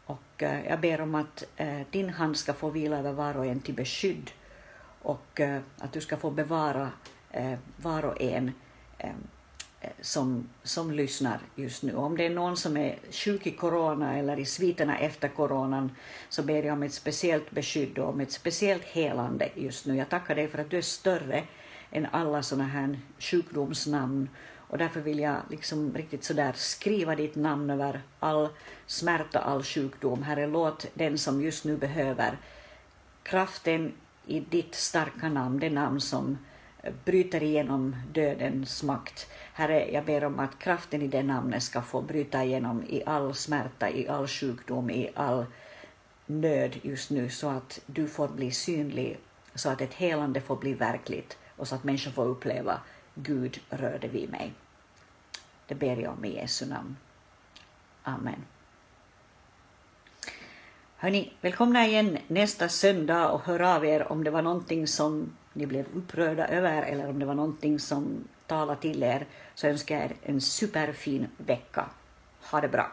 Och 0.05 0.43
eh, 0.43 0.65
jag 0.67 0.79
ber 0.79 1.01
om 1.01 1.15
att 1.15 1.43
eh, 1.55 1.81
din 1.91 2.09
hand 2.09 2.37
ska 2.37 2.53
få 2.53 2.69
vila 2.69 2.97
över 2.97 3.11
var 3.11 3.37
och 3.37 3.45
en 3.45 3.59
till 3.59 3.75
beskydd 3.75 4.31
och 5.01 5.39
eh, 5.39 5.61
att 5.77 5.93
du 5.93 6.01
ska 6.01 6.17
få 6.17 6.31
bevara 6.31 6.91
var 7.77 8.05
och 8.05 8.21
en 8.21 8.51
Eh, 9.81 9.89
som, 10.01 10.49
som 10.63 10.91
lyssnar 10.91 11.39
just 11.55 11.83
nu. 11.83 11.95
Om 11.95 12.17
det 12.17 12.25
är 12.25 12.29
någon 12.29 12.57
som 12.57 12.77
är 12.77 12.99
sjuk 13.11 13.47
i 13.47 13.51
corona 13.51 14.17
eller 14.17 14.39
i 14.39 14.45
sviterna 14.45 14.97
efter 14.97 15.27
coronan 15.27 15.91
så 16.29 16.43
ber 16.43 16.63
jag 16.63 16.73
om 16.73 16.83
ett 16.83 16.93
speciellt 16.93 17.51
beskydd 17.51 17.99
och 17.99 18.09
om 18.09 18.19
ett 18.19 18.31
speciellt 18.31 18.83
helande 18.83 19.49
just 19.55 19.85
nu. 19.85 19.95
Jag 19.95 20.09
tackar 20.09 20.35
dig 20.35 20.47
för 20.47 20.57
att 20.57 20.69
du 20.69 20.77
är 20.77 20.81
större 20.81 21.43
än 21.91 22.07
alla 22.11 22.43
sådana 22.43 22.69
här 22.69 22.99
sjukdomsnamn 23.19 24.29
och 24.57 24.77
därför 24.77 25.01
vill 25.01 25.19
jag 25.19 25.37
liksom 25.49 25.93
riktigt 25.93 26.23
sådär 26.23 26.53
skriva 26.55 27.15
ditt 27.15 27.35
namn 27.35 27.69
över 27.69 28.01
all 28.19 28.49
smärta, 28.85 29.39
all 29.39 29.63
sjukdom. 29.63 30.23
Herre, 30.23 30.47
låt 30.47 30.87
den 30.93 31.17
som 31.17 31.41
just 31.41 31.65
nu 31.65 31.77
behöver 31.77 32.37
kraften 33.23 33.93
i 34.25 34.39
ditt 34.39 34.75
starka 34.75 35.29
namn, 35.29 35.59
det 35.59 35.69
namn 35.69 36.01
som 36.01 36.37
bryter 37.05 37.43
igenom 37.43 37.95
dödens 38.11 38.83
makt. 38.83 39.29
Herre, 39.53 39.91
jag 39.91 40.05
ber 40.05 40.23
om 40.23 40.39
att 40.39 40.59
kraften 40.59 41.01
i 41.01 41.07
det 41.07 41.23
namnet 41.23 41.63
ska 41.63 41.81
få 41.81 42.01
bryta 42.01 42.43
igenom 42.43 42.83
i 42.83 43.03
all 43.05 43.35
smärta, 43.35 43.89
i 43.89 44.07
all 44.07 44.27
sjukdom, 44.27 44.89
i 44.89 45.09
all 45.15 45.45
nöd 46.25 46.79
just 46.81 47.09
nu, 47.09 47.29
så 47.29 47.49
att 47.49 47.79
du 47.85 48.07
får 48.07 48.27
bli 48.27 48.51
synlig, 48.51 49.19
så 49.55 49.69
att 49.69 49.81
ett 49.81 49.93
helande 49.93 50.41
får 50.41 50.55
bli 50.55 50.73
verkligt 50.73 51.37
och 51.55 51.67
så 51.67 51.75
att 51.75 51.83
människor 51.83 52.11
får 52.11 52.25
uppleva 52.25 52.81
Gud 53.13 53.59
rörde 53.69 54.07
vid 54.07 54.29
mig. 54.29 54.53
Det 55.67 55.75
ber 55.75 55.97
jag 55.97 56.13
om 56.13 56.25
i 56.25 56.35
Jesu 56.35 56.65
namn. 56.65 56.97
Amen. 58.03 58.45
Hörni, 60.95 61.33
välkomna 61.41 61.87
igen 61.87 62.17
nästa 62.27 62.69
söndag 62.69 63.29
och 63.29 63.41
hör 63.41 63.59
av 63.59 63.85
er 63.85 64.11
om 64.11 64.23
det 64.23 64.31
var 64.31 64.41
någonting 64.41 64.87
som 64.87 65.31
ni 65.59 65.65
blev 65.65 65.85
upprörda 65.93 66.47
över 66.47 66.81
eller 66.81 67.09
om 67.09 67.19
det 67.19 67.25
var 67.25 67.33
någonting 67.33 67.79
som 67.79 68.23
talade 68.47 68.81
till 68.81 69.03
er 69.03 69.25
så 69.55 69.67
önskar 69.67 69.95
jag 69.95 70.05
er 70.05 70.15
en 70.23 70.41
superfin 70.41 71.27
vecka. 71.37 71.85
Ha 72.41 72.61
det 72.61 72.67
bra. 72.67 72.91